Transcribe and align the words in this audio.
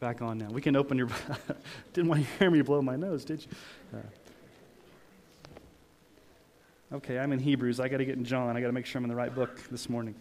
Back 0.00 0.22
on 0.22 0.38
now. 0.38 0.48
We 0.50 0.60
can 0.60 0.76
open 0.76 0.96
your. 0.96 1.08
Didn't 1.92 2.08
want 2.08 2.24
to 2.24 2.28
hear 2.38 2.52
me 2.52 2.62
blow 2.62 2.80
my 2.80 2.94
nose, 2.94 3.24
did 3.24 3.44
you? 3.44 3.48
Uh, 3.98 4.02
okay, 6.98 7.18
I'm 7.18 7.32
in 7.32 7.40
Hebrews. 7.40 7.80
I 7.80 7.88
got 7.88 7.96
to 7.96 8.04
get 8.04 8.16
in 8.16 8.24
John. 8.24 8.56
I 8.56 8.60
got 8.60 8.68
to 8.68 8.72
make 8.72 8.86
sure 8.86 9.00
I'm 9.00 9.04
in 9.04 9.10
the 9.10 9.16
right 9.16 9.34
book 9.34 9.60
this 9.72 9.90
morning. 9.90 10.14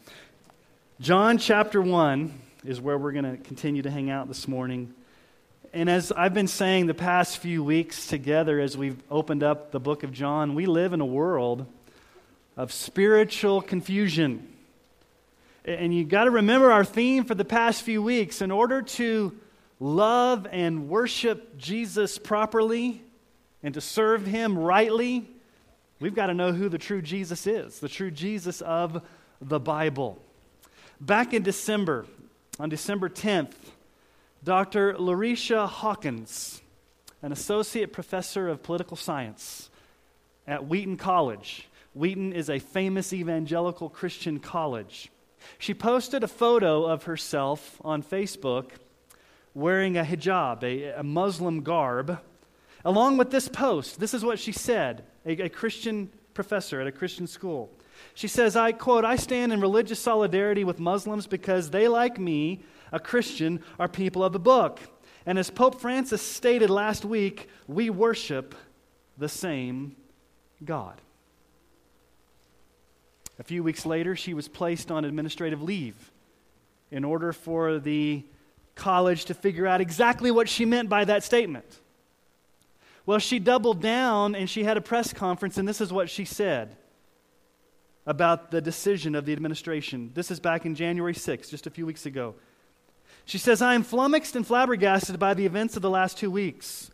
John 1.00 1.38
chapter 1.38 1.80
1 1.80 2.42
is 2.66 2.82
where 2.82 2.98
we're 2.98 3.12
going 3.12 3.38
to 3.38 3.38
continue 3.38 3.84
to 3.84 3.92
hang 3.92 4.10
out 4.10 4.28
this 4.28 4.48
morning. 4.48 4.96
And 5.74 5.92
as 5.92 6.12
I've 6.12 6.34
been 6.34 6.48
saying 6.48 6.88
the 6.88 6.96
past 6.96 7.38
few 7.38 7.64
weeks 7.64 8.08
together 8.08 8.60
as 8.60 8.76
we've 8.76 8.98
opened 9.12 9.44
up 9.44 9.72
the 9.72 9.80
book 9.80 10.02
of 10.02 10.12
John, 10.12 10.56
we 10.56 10.66
live 10.66 10.92
in 10.92 11.02
a 11.02 11.06
world 11.06 11.68
of 12.56 12.72
spiritual 12.72 13.62
confusion. 13.62 14.52
And 15.66 15.94
you've 15.94 16.10
got 16.10 16.24
to 16.24 16.32
remember 16.32 16.72
our 16.72 16.84
theme 16.84 17.26
for 17.26 17.36
the 17.36 17.46
past 17.46 17.84
few 17.84 18.02
weeks. 18.02 18.42
In 18.42 18.50
order 18.50 18.82
to 18.82 19.38
love 19.80 20.48
and 20.52 20.90
worship 20.90 21.58
Jesus 21.58 22.18
properly 22.18 23.02
and 23.64 23.74
to 23.74 23.82
serve 23.82 24.26
him 24.26 24.58
rightly, 24.58 25.28
we've 26.00 26.16
got 26.16 26.28
to 26.28 26.34
know 26.34 26.52
who 26.52 26.70
the 26.70 26.78
true 26.78 27.02
Jesus 27.02 27.48
is, 27.48 27.80
the 27.80 27.90
true 27.90 28.12
Jesus 28.12 28.62
of 28.62 29.06
the 29.42 29.60
Bible. 29.60 30.22
Back 31.00 31.34
in 31.34 31.44
December, 31.44 32.06
on 32.60 32.70
December 32.70 33.10
10th, 33.10 33.54
Dr. 34.44 34.94
Larycia 34.94 35.68
Hawkins, 35.68 36.62
an 37.22 37.32
associate 37.32 37.92
professor 37.92 38.48
of 38.48 38.64
political 38.64 38.98
science 38.98 39.70
at 40.48 40.68
Wheaton 40.68 40.98
College, 40.98 41.68
Wheaton 41.94 42.32
is 42.32 42.50
a 42.50 42.60
famous 42.60 43.12
evangelical 43.12 43.90
Christian 43.90 44.40
college. 44.40 45.12
She 45.58 45.74
posted 45.74 46.24
a 46.24 46.28
photo 46.28 46.86
of 46.86 47.04
herself 47.04 47.82
on 47.84 48.04
Facebook 48.04 48.70
wearing 49.58 49.98
a 49.98 50.04
hijab, 50.04 50.62
a, 50.62 51.00
a 51.00 51.04
Muslim 51.04 51.62
garb. 51.62 52.20
Along 52.86 53.18
with 53.18 53.32
this 53.32 53.50
post, 53.50 54.00
this 54.00 54.14
is 54.14 54.24
what 54.24 54.38
she 54.38 54.52
said, 54.52 55.04
a, 55.26 55.32
a 55.46 55.50
Christian 55.50 56.12
professor 56.36 56.80
at 56.80 56.86
a 56.86 56.92
Christian 56.92 57.26
school. 57.26 57.72
She 58.14 58.28
says, 58.28 58.56
I 58.56 58.72
quote, 58.72 59.04
I 59.04 59.16
stand 59.16 59.52
in 59.52 59.60
religious 59.60 60.00
solidarity 60.00 60.64
with 60.64 60.80
Muslims 60.80 61.26
because 61.26 61.72
they, 61.72 61.88
like 61.88 62.20
me, 62.20 62.62
a 62.92 63.00
Christian, 63.00 63.64
are 63.80 63.88
people 63.88 64.24
of 64.24 64.32
the 64.32 64.40
book. 64.40 64.80
And 65.26 65.40
as 65.40 65.50
Pope 65.50 65.82
Francis 65.82 66.22
stated 66.22 66.70
last 66.70 67.04
week, 67.04 67.50
we 67.68 67.90
worship 67.90 68.54
the 69.18 69.28
same 69.28 69.96
God. 70.64 71.02
A 73.40 73.44
few 73.44 73.64
weeks 73.64 73.88
later, 73.88 74.16
she 74.16 74.36
was 74.36 74.48
placed 74.48 74.92
on 74.92 75.04
administrative 75.04 75.64
leave 75.64 76.12
in 76.92 77.04
order 77.04 77.34
for 77.34 77.80
the 77.80 78.24
college 78.78 79.26
to 79.26 79.34
figure 79.34 79.68
out 79.68 79.82
exactly 79.82 80.32
what 80.32 80.48
she 80.48 80.64
meant 80.64 80.88
by 80.88 81.04
that 81.06 81.24
statement. 81.24 81.82
Well, 83.06 83.20
she 83.20 83.40
doubled 83.40 83.82
down 83.82 84.36
and 84.36 84.50
she 84.50 84.64
had 84.64 84.78
a 84.78 84.82
press 84.82 85.14
conference, 85.14 85.58
and 85.58 85.68
this 85.68 85.82
is 85.82 85.92
what 85.92 86.10
she 86.10 86.26
said 86.26 86.78
about 88.06 88.52
the 88.52 88.62
decision 88.62 89.16
of 89.16 89.26
the 89.26 89.34
administration. 89.34 90.12
This 90.14 90.32
is 90.32 90.40
back 90.40 90.66
in 90.66 90.76
January 90.76 91.14
6th, 91.14 91.50
just 91.50 91.68
a 91.68 91.70
few 91.70 91.86
weeks 91.86 92.06
ago. 92.06 92.36
She 93.26 93.38
says, 93.38 93.62
I 93.62 93.76
am 93.76 93.84
flummoxed 93.84 94.36
and 94.36 94.48
flabbergasted 94.48 95.20
by 95.20 95.34
the 95.34 95.46
events 95.46 95.76
of 95.76 95.82
the 95.82 95.90
last 95.90 96.18
two 96.18 96.32
weeks. 96.32 96.92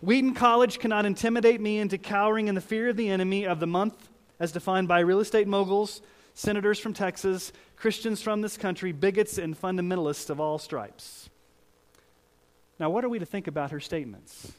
Wheaton 0.00 0.34
College 0.34 0.78
cannot 0.78 1.04
intimidate 1.04 1.60
me 1.60 1.78
into 1.78 1.98
cowering 1.98 2.48
in 2.48 2.54
the 2.54 2.60
fear 2.62 2.88
of 2.88 2.96
the 2.96 3.10
enemy 3.10 3.46
of 3.46 3.60
the 3.60 3.66
month 3.66 4.08
as 4.40 4.52
defined 4.52 4.88
by 4.88 5.00
real 5.00 5.20
estate 5.20 5.46
moguls, 5.46 6.00
senators 6.34 6.78
from 6.78 6.92
Texas, 6.92 7.52
Christians 7.76 8.20
from 8.20 8.40
this 8.42 8.56
country, 8.56 8.92
bigots, 8.92 9.38
and 9.38 9.58
fundamentalists 9.58 10.28
of 10.30 10.40
all 10.40 10.58
stripes. 10.58 11.30
Now, 12.78 12.90
what 12.90 13.04
are 13.04 13.08
we 13.08 13.20
to 13.20 13.26
think 13.26 13.46
about 13.46 13.70
her 13.70 13.80
statements? 13.80 14.52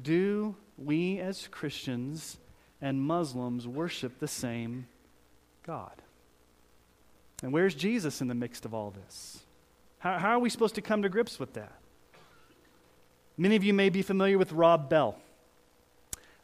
Do 0.00 0.54
we 0.76 1.18
as 1.18 1.48
Christians 1.48 2.36
and 2.80 3.00
Muslims 3.00 3.66
worship 3.66 4.18
the 4.18 4.28
same 4.28 4.86
God? 5.66 6.02
And 7.42 7.52
where's 7.52 7.74
Jesus 7.74 8.20
in 8.20 8.28
the 8.28 8.34
mix 8.34 8.64
of 8.64 8.74
all 8.74 8.90
this? 8.90 9.40
How, 9.98 10.18
how, 10.18 10.30
are 10.32 10.38
we 10.38 10.50
supposed 10.50 10.74
to 10.74 10.82
come 10.82 11.02
to 11.02 11.08
grips 11.08 11.38
with 11.38 11.54
that? 11.54 11.72
Many 13.36 13.56
of 13.56 13.64
you 13.64 13.72
may 13.72 13.88
be 13.88 14.02
familiar 14.02 14.36
with 14.36 14.52
Rob 14.52 14.90
Bell. 14.90 15.16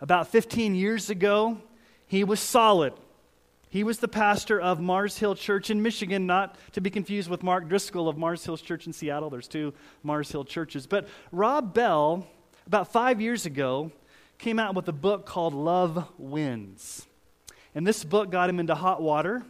About 0.01 0.29
15 0.29 0.75
years 0.75 1.11
ago, 1.11 1.59
he 2.07 2.25
was 2.25 2.41
solid. 2.41 2.95
He 3.77 3.85
was 3.85 3.99
the 3.99 4.09
pastor 4.09 4.59
of 4.59 4.81
Mars 4.81 5.19
Hill 5.19 5.35
Church 5.35 5.69
in 5.69 5.83
Michigan, 5.83 6.27
not 6.27 6.57
to 6.73 6.81
be 6.81 6.89
confused 6.89 7.29
with 7.29 7.43
Mark 7.43 7.69
Driscoll 7.69 8.09
of 8.09 8.17
Mars 8.17 8.43
Hill 8.43 8.57
Church 8.57 8.87
in 8.87 8.95
Seattle. 8.95 9.29
There's 9.29 9.49
two 9.49 9.75
Mars 10.03 10.33
Hill 10.33 10.47
churches. 10.47 10.87
But 10.87 11.07
Rob 11.31 11.75
Bell, 11.75 12.27
about 12.67 12.91
five 12.91 13.21
years 13.21 13.45
ago, 13.45 13.93
came 14.39 14.59
out 14.59 14.75
with 14.75 14.89
a 14.89 14.95
book 14.95 15.27
called 15.27 15.53
Love 15.53 16.09
Wins. 16.17 17.07
And 17.75 17.87
this 17.87 18.03
book 18.03 18.31
got 18.31 18.49
him 18.49 18.61
into 18.61 18.75
hot 18.75 19.03
water. 19.03 19.45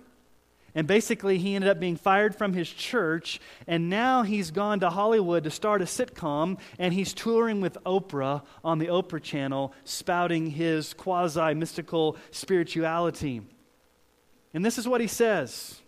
And 0.74 0.88
basically, 0.88 1.38
he 1.38 1.54
ended 1.54 1.70
up 1.70 1.78
being 1.78 1.94
fired 1.94 2.34
from 2.34 2.52
his 2.52 2.68
church. 2.68 3.40
And 3.68 3.88
now 3.88 4.24
he's 4.24 4.50
gone 4.50 4.80
to 4.80 4.90
Hollywood 4.90 5.44
to 5.44 5.52
start 5.52 5.82
a 5.82 5.84
sitcom. 5.84 6.58
And 6.80 6.92
he's 6.92 7.14
touring 7.14 7.60
with 7.60 7.78
Oprah 7.86 8.42
on 8.64 8.80
the 8.80 8.88
Oprah 8.88 9.22
channel, 9.22 9.72
spouting 9.84 10.50
his 10.50 10.94
quasi 10.94 11.54
mystical 11.54 12.16
spirituality. 12.32 13.42
And 14.56 14.64
this 14.64 14.78
is 14.78 14.88
what 14.88 15.02
he 15.02 15.06
says. 15.06 15.82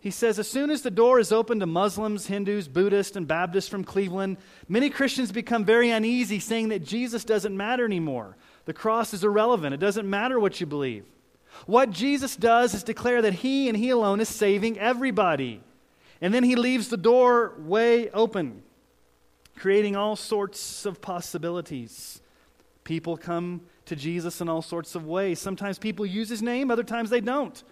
He 0.00 0.10
says, 0.10 0.38
as 0.38 0.50
soon 0.50 0.70
as 0.70 0.80
the 0.80 0.90
door 0.90 1.20
is 1.20 1.30
open 1.30 1.60
to 1.60 1.66
Muslims, 1.66 2.26
Hindus, 2.26 2.68
Buddhists, 2.68 3.16
and 3.16 3.28
Baptists 3.28 3.68
from 3.68 3.84
Cleveland, 3.84 4.38
many 4.66 4.88
Christians 4.88 5.30
become 5.30 5.62
very 5.62 5.90
uneasy, 5.90 6.40
saying 6.40 6.70
that 6.70 6.86
Jesus 6.86 7.22
doesn't 7.22 7.54
matter 7.54 7.84
anymore. 7.84 8.38
The 8.64 8.72
cross 8.72 9.12
is 9.12 9.24
irrelevant. 9.24 9.74
It 9.74 9.80
doesn't 9.80 10.08
matter 10.08 10.40
what 10.40 10.58
you 10.58 10.64
believe. 10.64 11.04
What 11.66 11.90
Jesus 11.90 12.34
does 12.34 12.72
is 12.72 12.82
declare 12.82 13.20
that 13.20 13.34
he 13.34 13.68
and 13.68 13.76
he 13.76 13.90
alone 13.90 14.20
is 14.20 14.30
saving 14.30 14.78
everybody. 14.78 15.60
And 16.22 16.32
then 16.32 16.44
he 16.44 16.56
leaves 16.56 16.88
the 16.88 16.96
door 16.96 17.52
way 17.58 18.08
open, 18.12 18.62
creating 19.54 19.96
all 19.96 20.16
sorts 20.16 20.86
of 20.86 21.02
possibilities. 21.02 22.22
People 22.84 23.18
come 23.18 23.60
to 23.86 23.96
Jesus 23.96 24.40
in 24.40 24.48
all 24.48 24.62
sorts 24.62 24.94
of 24.94 25.06
ways. 25.06 25.38
Sometimes 25.38 25.78
people 25.78 26.06
use 26.06 26.28
his 26.28 26.42
name, 26.42 26.70
other 26.70 26.84
times 26.84 27.10
they 27.10 27.20
don't. 27.20 27.62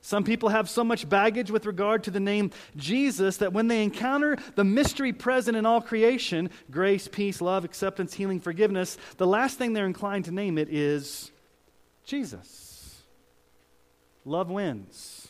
Some 0.00 0.22
people 0.22 0.50
have 0.50 0.70
so 0.70 0.84
much 0.84 1.08
baggage 1.08 1.50
with 1.50 1.66
regard 1.66 2.04
to 2.04 2.12
the 2.12 2.20
name 2.20 2.52
Jesus 2.76 3.38
that 3.38 3.52
when 3.52 3.66
they 3.66 3.82
encounter 3.82 4.36
the 4.54 4.62
mystery 4.62 5.12
present 5.12 5.56
in 5.56 5.66
all 5.66 5.80
creation 5.80 6.50
grace, 6.70 7.08
peace, 7.08 7.40
love, 7.40 7.64
acceptance, 7.64 8.14
healing, 8.14 8.38
forgiveness 8.38 8.98
the 9.16 9.26
last 9.26 9.58
thing 9.58 9.72
they're 9.72 9.86
inclined 9.86 10.26
to 10.26 10.30
name 10.30 10.58
it 10.58 10.68
is 10.70 11.32
Jesus. 12.04 13.02
Love 14.24 14.48
wins. 14.48 15.28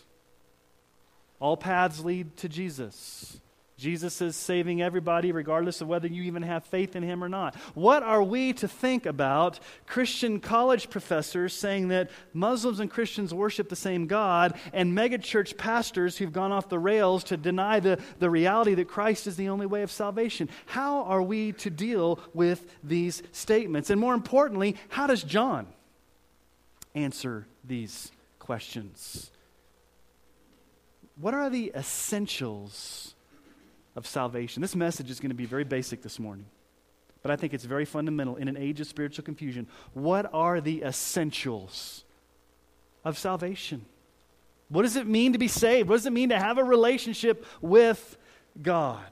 All 1.41 1.57
paths 1.57 2.05
lead 2.05 2.37
to 2.39 2.49
Jesus. 2.49 3.41
Jesus 3.77 4.23
is 4.23 4.37
saving 4.37 4.81
everybody, 4.81 5.33
regardless 5.33 5.83
of 5.83 5.89
whether 5.89 6.09
you 6.09 6.23
even 6.23 6.43
have 6.43 6.65
faith 6.65 6.97
in 6.97 7.03
him 7.03 7.23
or 7.23 7.29
not. 7.29 7.55
What 7.75 8.03
are 8.03 8.23
we 8.23 8.55
to 8.55 8.67
think 8.67 9.05
about 9.05 9.61
Christian 9.87 10.41
college 10.41 10.89
professors 10.89 11.53
saying 11.53 11.89
that 11.89 12.11
Muslims 12.33 12.81
and 12.81 12.91
Christians 12.91 13.35
worship 13.35 13.69
the 13.69 13.77
same 13.77 14.07
God 14.07 14.59
and 14.73 14.97
megachurch 14.97 15.59
pastors 15.59 16.17
who've 16.17 16.33
gone 16.33 16.53
off 16.53 16.71
the 16.71 16.79
rails 16.79 17.25
to 17.25 17.37
deny 17.37 17.79
the, 17.81 18.01
the 18.19 18.31
reality 18.31 18.73
that 18.75 18.89
Christ 18.89 19.27
is 19.27 19.37
the 19.37 19.51
only 19.51 19.67
way 19.67 19.83
of 19.83 19.91
salvation? 19.91 20.49
How 20.65 21.03
are 21.03 21.23
we 21.23 21.53
to 21.53 21.69
deal 21.69 22.19
with 22.33 22.67
these 22.83 23.23
statements? 23.33 23.91
And 23.91 24.01
more 24.01 24.15
importantly, 24.15 24.77
how 24.89 25.07
does 25.07 25.23
John 25.23 25.67
answer 26.95 27.47
these 27.63 28.11
questions? 28.39 29.31
What 31.21 31.35
are 31.35 31.51
the 31.51 31.73
essentials? 31.75 33.16
Of 33.97 34.07
salvation. 34.07 34.61
This 34.61 34.77
message 34.77 35.11
is 35.11 35.19
going 35.19 35.31
to 35.31 35.35
be 35.35 35.47
very 35.47 35.65
basic 35.65 36.03
this 36.03 36.21
morning, 36.21 36.47
but 37.23 37.31
I 37.31 37.37
think 37.37 37.55
it's 37.55 37.65
very 37.65 37.87
fundamental 37.87 38.37
in 38.37 38.47
an 38.47 38.57
age 38.57 38.81
of 38.81 38.87
spiritual 38.87 39.25
confusion. 39.25 39.67
What 39.95 40.31
are 40.33 40.61
the 40.61 40.83
essentials 40.83 42.05
of 43.05 43.19
salvation? 43.19 43.87
What 44.69 44.83
does 44.83 44.97
it 44.97 45.07
mean 45.07 45.33
to 45.33 45.39
be 45.39 45.49
saved? 45.49 45.89
What 45.89 45.97
does 45.97 46.07
it 46.07 46.13
mean 46.13 46.29
to 46.29 46.39
have 46.39 46.59
a 46.59 46.65
relationship 46.65 47.45
with 47.61 48.17
God? 48.61 49.05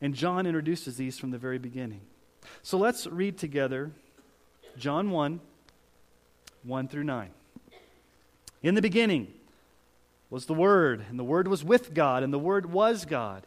And 0.00 0.14
John 0.14 0.46
introduces 0.46 0.96
these 0.96 1.18
from 1.18 1.30
the 1.30 1.38
very 1.38 1.58
beginning. 1.58 2.02
So 2.62 2.76
let's 2.76 3.06
read 3.06 3.38
together 3.38 3.90
John 4.76 5.10
1 5.10 5.40
1 6.64 6.88
through 6.88 7.04
9. 7.04 7.30
In 8.62 8.74
the 8.74 8.82
beginning 8.82 9.32
was 10.30 10.46
the 10.46 10.54
Word, 10.54 11.04
and 11.08 11.18
the 11.18 11.24
Word 11.24 11.46
was 11.46 11.62
with 11.62 11.94
God, 11.94 12.22
and 12.22 12.32
the 12.32 12.38
Word 12.38 12.72
was 12.72 13.04
God. 13.04 13.46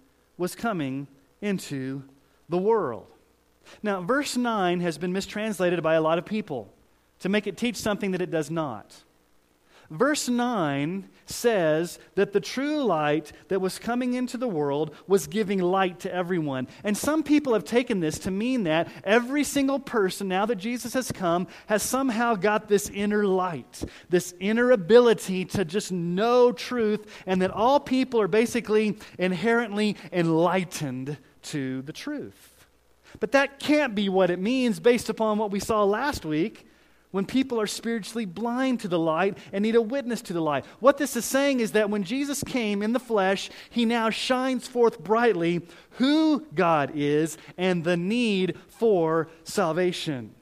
was 0.41 0.55
coming 0.55 1.07
into 1.39 2.03
the 2.49 2.57
world. 2.57 3.05
Now, 3.83 4.01
verse 4.01 4.35
9 4.35 4.81
has 4.81 4.97
been 4.97 5.13
mistranslated 5.13 5.81
by 5.83 5.93
a 5.93 6.01
lot 6.01 6.17
of 6.17 6.25
people 6.25 6.73
to 7.19 7.29
make 7.29 7.45
it 7.45 7.55
teach 7.55 7.77
something 7.77 8.11
that 8.11 8.21
it 8.21 8.31
does 8.31 8.49
not. 8.49 9.03
Verse 9.91 10.29
9 10.29 11.09
says 11.25 11.99
that 12.15 12.31
the 12.31 12.39
true 12.39 12.81
light 12.81 13.33
that 13.49 13.59
was 13.59 13.77
coming 13.77 14.13
into 14.13 14.37
the 14.37 14.47
world 14.47 14.95
was 15.05 15.27
giving 15.27 15.59
light 15.59 15.99
to 15.99 16.13
everyone. 16.13 16.69
And 16.85 16.97
some 16.97 17.23
people 17.23 17.53
have 17.53 17.65
taken 17.65 17.99
this 17.99 18.17
to 18.19 18.31
mean 18.31 18.63
that 18.63 18.87
every 19.03 19.43
single 19.43 19.79
person, 19.79 20.29
now 20.29 20.45
that 20.45 20.55
Jesus 20.55 20.93
has 20.93 21.11
come, 21.11 21.45
has 21.67 21.83
somehow 21.83 22.35
got 22.35 22.69
this 22.69 22.89
inner 22.89 23.25
light, 23.25 23.83
this 24.09 24.33
inner 24.39 24.71
ability 24.71 25.43
to 25.45 25.65
just 25.65 25.91
know 25.91 26.53
truth, 26.53 27.05
and 27.25 27.41
that 27.41 27.51
all 27.51 27.81
people 27.81 28.21
are 28.21 28.29
basically 28.29 28.97
inherently 29.19 29.97
enlightened 30.13 31.17
to 31.41 31.81
the 31.81 31.93
truth. 31.93 32.65
But 33.19 33.33
that 33.33 33.59
can't 33.59 33.93
be 33.93 34.07
what 34.07 34.29
it 34.29 34.39
means 34.39 34.79
based 34.79 35.09
upon 35.09 35.37
what 35.37 35.51
we 35.51 35.59
saw 35.59 35.83
last 35.83 36.23
week 36.23 36.65
when 37.11 37.25
people 37.25 37.59
are 37.59 37.67
spiritually 37.67 38.25
blind 38.25 38.79
to 38.79 38.87
the 38.87 38.99
light 38.99 39.37
and 39.51 39.63
need 39.63 39.75
a 39.75 39.81
witness 39.81 40.21
to 40.23 40.33
the 40.33 40.41
light. 40.41 40.65
What 40.79 40.97
this 40.97 41.15
is 41.15 41.25
saying 41.25 41.59
is 41.59 41.73
that 41.73 41.89
when 41.89 42.03
Jesus 42.03 42.43
came 42.43 42.81
in 42.81 42.93
the 42.93 42.99
flesh, 42.99 43.49
he 43.69 43.85
now 43.85 44.09
shines 44.09 44.67
forth 44.67 44.99
brightly 44.99 45.61
who 45.91 46.45
God 46.55 46.91
is 46.95 47.37
and 47.57 47.83
the 47.83 47.97
need 47.97 48.57
for 48.67 49.29
salvation. 49.43 50.33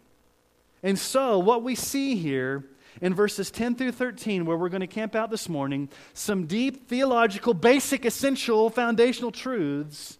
And 0.81 0.97
so, 0.97 1.39
what 1.39 1.63
we 1.63 1.75
see 1.75 2.15
here 2.15 2.63
in 3.01 3.13
verses 3.13 3.51
10 3.51 3.75
through 3.75 3.91
13, 3.91 4.45
where 4.45 4.57
we're 4.57 4.69
going 4.69 4.81
to 4.81 4.87
camp 4.87 5.15
out 5.15 5.29
this 5.29 5.49
morning, 5.49 5.89
some 6.13 6.45
deep 6.45 6.87
theological, 6.87 7.53
basic, 7.53 8.05
essential, 8.05 8.69
foundational 8.69 9.31
truths 9.31 10.17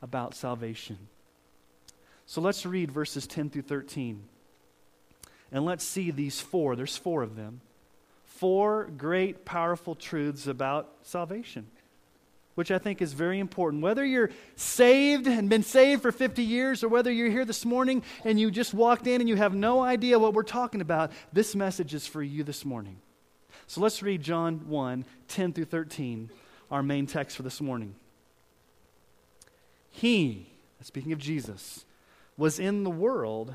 about 0.00 0.34
salvation. 0.34 0.98
So 2.26 2.40
let's 2.40 2.64
read 2.64 2.90
verses 2.90 3.26
10 3.26 3.50
through 3.50 3.62
13. 3.62 4.24
And 5.52 5.66
let's 5.66 5.84
see 5.84 6.10
these 6.10 6.40
four, 6.40 6.74
there's 6.74 6.96
four 6.96 7.22
of 7.22 7.36
them, 7.36 7.60
four 8.24 8.90
great, 8.96 9.44
powerful 9.44 9.94
truths 9.94 10.46
about 10.46 10.90
salvation, 11.02 11.66
which 12.54 12.70
I 12.70 12.78
think 12.78 13.02
is 13.02 13.12
very 13.12 13.38
important. 13.38 13.82
Whether 13.82 14.04
you're 14.04 14.30
saved 14.56 15.26
and 15.26 15.50
been 15.50 15.62
saved 15.62 16.00
for 16.00 16.10
50 16.10 16.42
years, 16.42 16.82
or 16.82 16.88
whether 16.88 17.12
you're 17.12 17.30
here 17.30 17.44
this 17.44 17.66
morning 17.66 18.02
and 18.24 18.40
you 18.40 18.50
just 18.50 18.72
walked 18.72 19.06
in 19.06 19.20
and 19.20 19.28
you 19.28 19.36
have 19.36 19.54
no 19.54 19.82
idea 19.82 20.18
what 20.18 20.32
we're 20.32 20.42
talking 20.42 20.80
about, 20.80 21.12
this 21.34 21.54
message 21.54 21.92
is 21.92 22.06
for 22.06 22.22
you 22.22 22.42
this 22.42 22.64
morning. 22.64 22.96
So 23.66 23.82
let's 23.82 24.02
read 24.02 24.22
John 24.22 24.68
1 24.68 25.04
10 25.28 25.52
through 25.52 25.66
13, 25.66 26.30
our 26.70 26.82
main 26.82 27.06
text 27.06 27.36
for 27.36 27.42
this 27.42 27.60
morning. 27.60 27.94
He, 29.90 30.46
speaking 30.80 31.12
of 31.12 31.18
Jesus, 31.18 31.84
was 32.38 32.58
in 32.58 32.84
the 32.84 32.90
world 32.90 33.54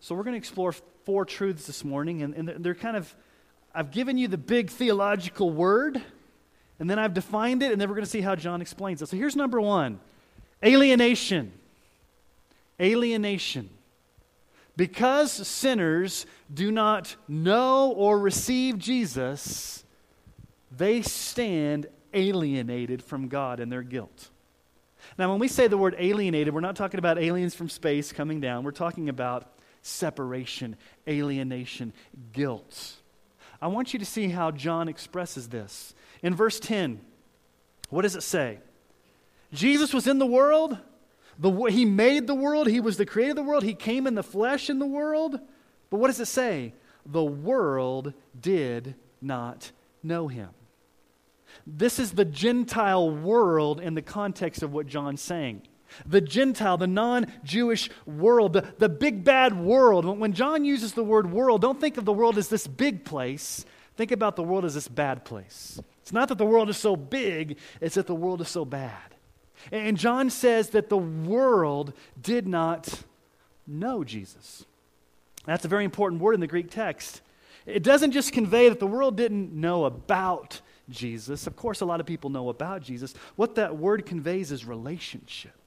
So 0.00 0.14
we're 0.14 0.22
going 0.22 0.34
to 0.34 0.38
explore 0.38 0.72
four 1.04 1.24
truths 1.24 1.66
this 1.66 1.84
morning, 1.84 2.22
and, 2.22 2.34
and 2.34 2.64
they're 2.64 2.74
kind 2.74 2.96
of, 2.96 3.14
I've 3.74 3.90
given 3.90 4.18
you 4.18 4.28
the 4.28 4.38
big 4.38 4.70
theological 4.70 5.50
word, 5.50 6.00
and 6.78 6.88
then 6.88 6.98
I've 6.98 7.14
defined 7.14 7.62
it, 7.62 7.72
and 7.72 7.80
then 7.80 7.88
we're 7.88 7.96
going 7.96 8.04
to 8.04 8.10
see 8.10 8.20
how 8.20 8.36
John 8.36 8.60
explains 8.60 9.02
it. 9.02 9.08
So 9.08 9.16
here's 9.16 9.36
number 9.36 9.60
one 9.60 10.00
alienation. 10.64 11.52
Alienation. 12.80 13.70
Because 14.76 15.32
sinners 15.32 16.24
do 16.52 16.70
not 16.70 17.16
know 17.26 17.90
or 17.90 18.16
receive 18.16 18.78
Jesus, 18.78 19.82
they 20.70 21.02
stand 21.02 21.88
alienated 22.14 23.02
from 23.02 23.26
God 23.26 23.58
in 23.58 23.68
their 23.68 23.82
guilt. 23.82 24.30
Now, 25.18 25.30
when 25.30 25.40
we 25.40 25.48
say 25.48 25.66
the 25.66 25.76
word 25.76 25.96
alienated, 25.98 26.54
we're 26.54 26.60
not 26.60 26.76
talking 26.76 26.98
about 26.98 27.18
aliens 27.18 27.56
from 27.56 27.68
space 27.68 28.12
coming 28.12 28.40
down. 28.40 28.62
We're 28.62 28.70
talking 28.70 29.08
about 29.08 29.52
separation, 29.88 30.76
alienation, 31.08 31.92
guilt. 32.32 32.96
I 33.60 33.66
want 33.68 33.92
you 33.92 33.98
to 33.98 34.04
see 34.04 34.28
how 34.28 34.50
John 34.50 34.88
expresses 34.88 35.48
this. 35.48 35.94
In 36.22 36.34
verse 36.34 36.60
10, 36.60 37.00
what 37.90 38.02
does 38.02 38.16
it 38.16 38.22
say? 38.22 38.58
Jesus 39.52 39.92
was 39.92 40.06
in 40.06 40.18
the 40.18 40.26
world. 40.26 40.78
The, 41.38 41.50
he 41.64 41.84
made 41.84 42.26
the 42.26 42.34
world. 42.34 42.68
He 42.68 42.80
was 42.80 42.96
the 42.96 43.06
creator 43.06 43.30
of 43.30 43.36
the 43.36 43.42
world. 43.42 43.62
He 43.62 43.74
came 43.74 44.06
in 44.06 44.14
the 44.14 44.22
flesh 44.22 44.68
in 44.68 44.78
the 44.78 44.86
world. 44.86 45.38
But 45.90 45.98
what 45.98 46.08
does 46.08 46.20
it 46.20 46.26
say? 46.26 46.74
The 47.06 47.24
world 47.24 48.12
did 48.38 48.94
not 49.20 49.70
know 50.02 50.28
him. 50.28 50.50
This 51.66 51.98
is 51.98 52.12
the 52.12 52.24
Gentile 52.24 53.10
world 53.10 53.80
in 53.80 53.94
the 53.94 54.02
context 54.02 54.62
of 54.62 54.72
what 54.72 54.86
John's 54.86 55.22
saying 55.22 55.62
the 56.06 56.20
Gentile, 56.20 56.76
the 56.76 56.86
non 56.86 57.26
Jewish 57.44 57.90
world, 58.06 58.54
the, 58.54 58.64
the 58.78 58.88
big 58.88 59.24
bad 59.24 59.56
world. 59.56 60.04
When 60.04 60.32
John 60.32 60.64
uses 60.64 60.92
the 60.92 61.04
word 61.04 61.30
world, 61.30 61.60
don't 61.60 61.80
think 61.80 61.96
of 61.96 62.04
the 62.04 62.12
world 62.12 62.38
as 62.38 62.48
this 62.48 62.66
big 62.66 63.04
place. 63.04 63.64
Think 63.96 64.12
about 64.12 64.36
the 64.36 64.44
world 64.44 64.64
as 64.64 64.74
this 64.74 64.88
bad 64.88 65.24
place. 65.24 65.80
It's 66.02 66.12
not 66.12 66.28
that 66.28 66.38
the 66.38 66.46
world 66.46 66.68
is 66.68 66.76
so 66.76 66.96
big, 66.96 67.58
it's 67.80 67.96
that 67.96 68.06
the 68.06 68.14
world 68.14 68.40
is 68.40 68.48
so 68.48 68.64
bad. 68.64 69.16
And 69.72 69.96
John 69.96 70.30
says 70.30 70.70
that 70.70 70.88
the 70.88 70.96
world 70.96 71.92
did 72.20 72.46
not 72.46 73.02
know 73.66 74.04
Jesus. 74.04 74.64
That's 75.44 75.64
a 75.64 75.68
very 75.68 75.84
important 75.84 76.20
word 76.22 76.34
in 76.34 76.40
the 76.40 76.46
Greek 76.46 76.70
text. 76.70 77.22
It 77.66 77.82
doesn't 77.82 78.12
just 78.12 78.32
convey 78.32 78.68
that 78.68 78.80
the 78.80 78.86
world 78.86 79.16
didn't 79.16 79.52
know 79.52 79.84
about 79.84 80.60
Jesus. 80.88 81.46
Of 81.46 81.56
course, 81.56 81.80
a 81.80 81.84
lot 81.84 82.00
of 82.00 82.06
people 82.06 82.30
know 82.30 82.48
about 82.48 82.82
Jesus. 82.82 83.14
What 83.36 83.56
that 83.56 83.76
word 83.76 84.06
conveys 84.06 84.52
is 84.52 84.64
relationship. 84.64 85.57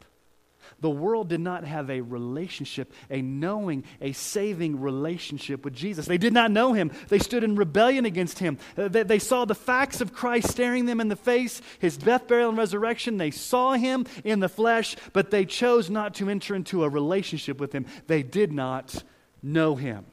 The 0.82 0.90
world 0.90 1.30
did 1.30 1.40
not 1.40 1.64
have 1.64 1.92
a 1.92 2.02
relationship, 2.02 2.92
a 3.12 3.22
knowing, 3.22 3.84
a 4.02 4.14
saving 4.14 4.82
relationship 4.82 5.64
with 5.64 5.76
Jesus. 5.76 6.08
They 6.08 6.18
did 6.18 6.34
not 6.34 6.50
know 6.50 6.74
him. 6.74 6.92
They 7.08 7.20
stood 7.20 7.44
in 7.44 7.56
rebellion 7.56 8.06
against 8.06 8.40
him. 8.40 8.58
Uh, 8.76 8.88
they, 8.88 9.04
they, 9.04 9.20
saw 9.20 9.46
the 9.46 9.54
facts 9.54 10.02
of 10.02 10.12
Christ 10.12 10.50
staring 10.50 10.88
them 10.88 11.00
in 11.00 11.08
the 11.08 11.16
face, 11.16 11.62
his 11.78 11.98
death, 11.98 12.28
burial, 12.28 12.50
and 12.50 12.58
resurrection. 12.58 13.18
They 13.18 13.30
saw 13.30 13.74
him 13.74 14.08
in 14.24 14.40
the 14.40 14.50
flesh, 14.50 14.96
but 15.14 15.30
they 15.30 15.46
chose 15.46 15.92
not 15.92 16.16
to 16.16 16.30
enter 16.30 16.56
into 16.56 16.84
a 16.84 16.90
relationship 16.90 17.60
with 17.60 17.74
him. 17.74 17.86
They 18.08 18.24
did 18.24 18.52
not 18.52 19.04
know 19.44 19.76
him. 19.76 20.06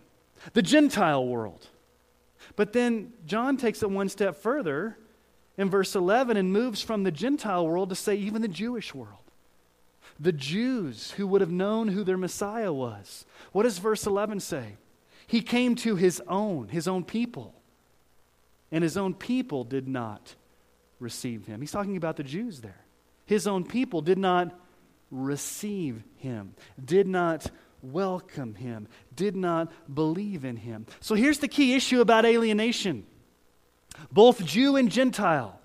The 0.53 0.63
Gentile 0.63 1.27
world. 1.27 1.67
But 2.57 2.75
then 2.75 3.15
John 3.25 3.57
takes 3.57 3.83
it 3.83 3.91
one 3.91 4.11
step 4.11 4.37
further 4.37 4.99
in 5.57 5.71
verse 5.71 5.95
11 5.95 6.37
and 6.37 6.53
moves 6.53 6.83
from 6.83 7.05
the 7.05 7.11
Gentile 7.11 7.67
world 7.67 7.89
to 7.89 7.95
say 7.95 8.17
even 8.17 8.43
the 8.43 8.49
Jewish 8.49 8.95
world 8.95 9.27
the 10.19 10.33
Jews 10.33 11.12
who 11.12 11.27
would 11.27 11.41
have 11.41 11.50
known 11.50 11.88
who 11.88 12.05
their 12.05 12.17
Messiah 12.17 12.73
was. 12.73 13.25
What 13.53 13.65
does 13.65 13.79
verse 13.79 14.07
11 14.07 14.41
say? 14.41 14.77
He 15.27 15.43
came 15.43 15.75
to 15.77 15.97
his 15.97 16.23
own, 16.27 16.69
his 16.69 16.88
own 16.88 17.05
people, 17.05 17.55
and 18.73 18.83
his 18.83 18.97
own 18.97 19.15
people 19.15 19.65
did 19.65 19.87
not 19.87 20.35
receive 21.00 21.47
him. 21.47 21.61
He's 21.61 21.71
talking 21.71 21.97
about 21.97 22.17
the 22.17 22.23
Jews 22.23 22.61
there. 22.61 22.85
His 23.27 23.47
own 23.47 23.65
people 23.65 24.00
did 24.00 24.19
not 24.19 24.59
receive 25.11 26.03
him, 26.17 26.55
did 26.83 27.07
not 27.07 27.50
welcome 27.83 28.55
him, 28.55 28.88
did 29.15 29.37
not 29.37 29.71
believe 29.93 30.45
in 30.45 30.57
him. 30.57 30.87
So 31.00 31.15
here's 31.15 31.38
the 31.38 31.49
key 31.49 31.75
issue 31.75 32.00
about 32.00 32.25
alienation 32.25 33.05
both 34.12 34.45
Jew 34.45 34.77
and 34.77 34.91
Gentile, 34.91 35.61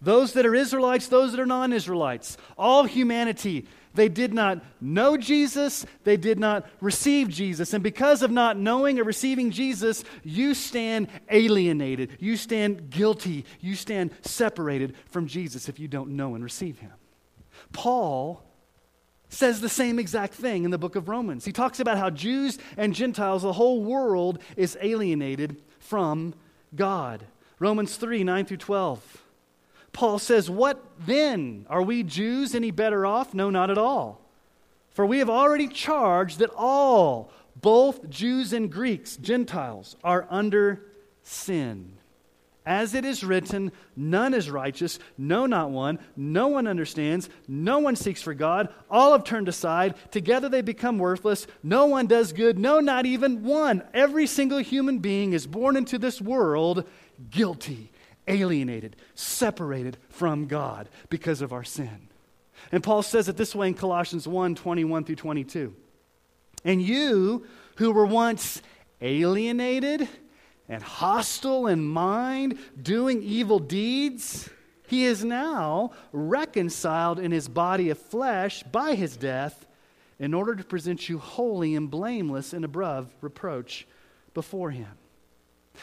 those 0.00 0.34
that 0.34 0.46
are 0.46 0.54
Israelites, 0.54 1.08
those 1.08 1.32
that 1.32 1.40
are 1.40 1.46
non 1.46 1.72
Israelites, 1.72 2.36
all 2.56 2.84
humanity. 2.84 3.66
They 3.94 4.08
did 4.08 4.32
not 4.32 4.62
know 4.80 5.16
Jesus. 5.16 5.84
They 6.04 6.16
did 6.16 6.38
not 6.38 6.66
receive 6.80 7.28
Jesus. 7.28 7.74
And 7.74 7.82
because 7.82 8.22
of 8.22 8.30
not 8.30 8.56
knowing 8.56 8.98
or 8.98 9.04
receiving 9.04 9.50
Jesus, 9.50 10.04
you 10.22 10.54
stand 10.54 11.08
alienated. 11.30 12.16
You 12.18 12.36
stand 12.36 12.90
guilty. 12.90 13.44
You 13.60 13.74
stand 13.74 14.12
separated 14.22 14.94
from 15.10 15.26
Jesus 15.26 15.68
if 15.68 15.78
you 15.78 15.88
don't 15.88 16.10
know 16.10 16.34
and 16.34 16.42
receive 16.42 16.78
him. 16.78 16.92
Paul 17.72 18.42
says 19.28 19.60
the 19.60 19.68
same 19.68 19.98
exact 19.98 20.34
thing 20.34 20.64
in 20.64 20.70
the 20.70 20.78
book 20.78 20.94
of 20.94 21.08
Romans. 21.08 21.44
He 21.44 21.52
talks 21.52 21.80
about 21.80 21.98
how 21.98 22.10
Jews 22.10 22.58
and 22.76 22.94
Gentiles, 22.94 23.42
the 23.42 23.54
whole 23.54 23.82
world, 23.82 24.38
is 24.56 24.76
alienated 24.80 25.62
from 25.78 26.34
God. 26.74 27.26
Romans 27.58 27.96
3 27.96 28.24
9 28.24 28.44
through 28.44 28.56
12. 28.58 29.21
Paul 29.92 30.18
says, 30.18 30.48
What 30.50 30.82
then? 31.06 31.66
Are 31.68 31.82
we 31.82 32.02
Jews 32.02 32.54
any 32.54 32.70
better 32.70 33.04
off? 33.06 33.34
No, 33.34 33.50
not 33.50 33.70
at 33.70 33.78
all. 33.78 34.20
For 34.90 35.06
we 35.06 35.18
have 35.18 35.30
already 35.30 35.68
charged 35.68 36.38
that 36.38 36.50
all, 36.54 37.30
both 37.56 38.08
Jews 38.08 38.52
and 38.52 38.70
Greeks, 38.70 39.16
Gentiles, 39.16 39.96
are 40.04 40.26
under 40.30 40.84
sin. 41.22 41.98
As 42.64 42.94
it 42.94 43.04
is 43.04 43.24
written, 43.24 43.72
none 43.96 44.34
is 44.34 44.48
righteous, 44.48 45.00
no, 45.18 45.46
not 45.46 45.70
one. 45.70 45.98
No 46.14 46.46
one 46.46 46.68
understands, 46.68 47.28
no 47.48 47.80
one 47.80 47.96
seeks 47.96 48.22
for 48.22 48.34
God. 48.34 48.68
All 48.88 49.12
have 49.12 49.24
turned 49.24 49.48
aside. 49.48 49.94
Together 50.12 50.48
they 50.48 50.62
become 50.62 50.98
worthless. 50.98 51.48
No 51.64 51.86
one 51.86 52.06
does 52.06 52.32
good, 52.32 52.60
no, 52.60 52.78
not 52.78 53.04
even 53.04 53.42
one. 53.42 53.82
Every 53.92 54.28
single 54.28 54.58
human 54.58 54.98
being 54.98 55.32
is 55.32 55.46
born 55.46 55.76
into 55.76 55.98
this 55.98 56.20
world 56.20 56.86
guilty, 57.30 57.90
alienated, 58.28 58.96
separated 59.14 59.96
from 60.08 60.46
God 60.46 60.88
because 61.08 61.42
of 61.42 61.52
our 61.52 61.64
sin. 61.64 62.08
And 62.70 62.82
Paul 62.82 63.02
says 63.02 63.28
it 63.28 63.36
this 63.36 63.54
way 63.54 63.68
in 63.68 63.74
Colossians 63.74 64.28
1 64.28 64.54
21 64.54 65.04
through 65.04 65.16
22. 65.16 65.74
And 66.64 66.80
you 66.80 67.46
who 67.76 67.90
were 67.90 68.06
once 68.06 68.62
alienated, 69.00 70.08
and 70.68 70.82
hostile 70.82 71.66
in 71.66 71.84
mind, 71.84 72.58
doing 72.80 73.22
evil 73.22 73.58
deeds, 73.58 74.48
he 74.86 75.04
is 75.04 75.24
now 75.24 75.90
reconciled 76.12 77.18
in 77.18 77.32
his 77.32 77.48
body 77.48 77.90
of 77.90 77.98
flesh 77.98 78.62
by 78.62 78.94
his 78.94 79.16
death 79.16 79.66
in 80.18 80.34
order 80.34 80.54
to 80.54 80.62
present 80.62 81.08
you 81.08 81.18
holy 81.18 81.74
and 81.74 81.90
blameless 81.90 82.52
and 82.52 82.64
above 82.64 83.12
reproach 83.20 83.86
before 84.34 84.70
him. 84.70 84.92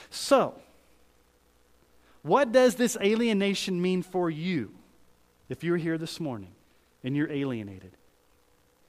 So, 0.09 0.55
what 2.21 2.51
does 2.51 2.75
this 2.75 2.97
alienation 3.01 3.81
mean 3.81 4.03
for 4.03 4.29
you 4.29 4.73
if 5.47 5.63
you're 5.63 5.77
here 5.77 5.97
this 5.97 6.19
morning 6.19 6.53
and 7.03 7.15
you're 7.15 7.31
alienated? 7.31 7.95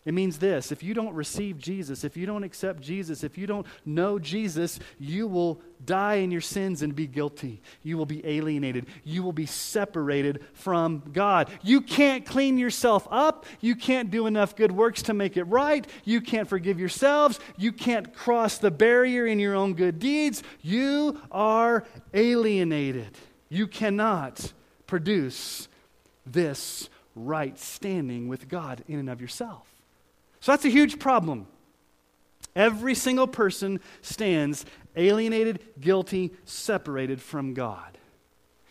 It 0.05 0.15
means 0.15 0.39
this 0.39 0.73
if 0.73 0.83
you 0.83 0.95
don't 0.95 1.15
receive 1.15 1.59
Jesus, 1.59 2.05
if 2.05 2.17
you 2.17 2.25
don't 2.25 2.45
accept 2.45 2.81
Jesus, 2.81 3.23
if 3.23 3.37
you 3.37 3.47
don't 3.47 3.67
know 3.85 4.19
Jesus, 4.19 4.79
you 4.99 5.27
will 5.27 5.61
die 5.85 6.17
in 6.17 6.31
your 6.31 6.41
sins 6.41 6.83
and 6.83 6.95
be 6.95 7.07
guilty. 7.07 7.61
You 7.83 7.99
will 7.99 8.07
be 8.07 8.27
alienated. 8.27 8.87
You 9.05 9.23
will 9.23 9.33
be 9.33 9.47
separated 9.47 10.45
from 10.55 11.03
God. 11.13 11.51
You 11.63 11.81
can't 11.81 12.25
clean 12.25 12.57
yourself 12.57 13.07
up. 13.11 13.45
You 13.61 13.77
can't 13.77 14.11
do 14.11 14.27
enough 14.27 14.57
good 14.57 14.73
works 14.73 15.03
to 15.03 15.15
make 15.15 15.37
it 15.37 15.45
right. 15.45 15.87
You 16.05 16.21
can't 16.21 16.49
forgive 16.49 16.81
yourselves. 16.81 17.39
You 17.57 17.73
can't 17.73 18.15
cross 18.15 18.59
the 18.59 18.71
barrier 18.71 19.27
in 19.27 19.39
your 19.39 19.55
own 19.55 19.75
good 19.75 19.99
deeds. 19.99 20.43
You 20.63 21.21
are 21.31 21.85
alienated. 22.15 23.17
You 23.49 23.67
cannot 23.67 24.53
produce 24.87 25.69
this 26.25 26.89
right 27.15 27.59
standing 27.59 28.29
with 28.29 28.49
God 28.49 28.83
in 28.89 28.99
and 28.99 29.11
of 29.11 29.21
yourself. 29.21 29.70
So 30.41 30.53
that's 30.53 30.65
a 30.65 30.71
huge 30.71 30.99
problem. 30.99 31.47
Every 32.57 32.95
single 32.95 33.27
person 33.27 33.81
stands 34.03 34.65
alienated, 34.97 35.61
guilty, 35.81 36.33
separated 36.45 37.23
from 37.23 37.55
God. 37.55 37.99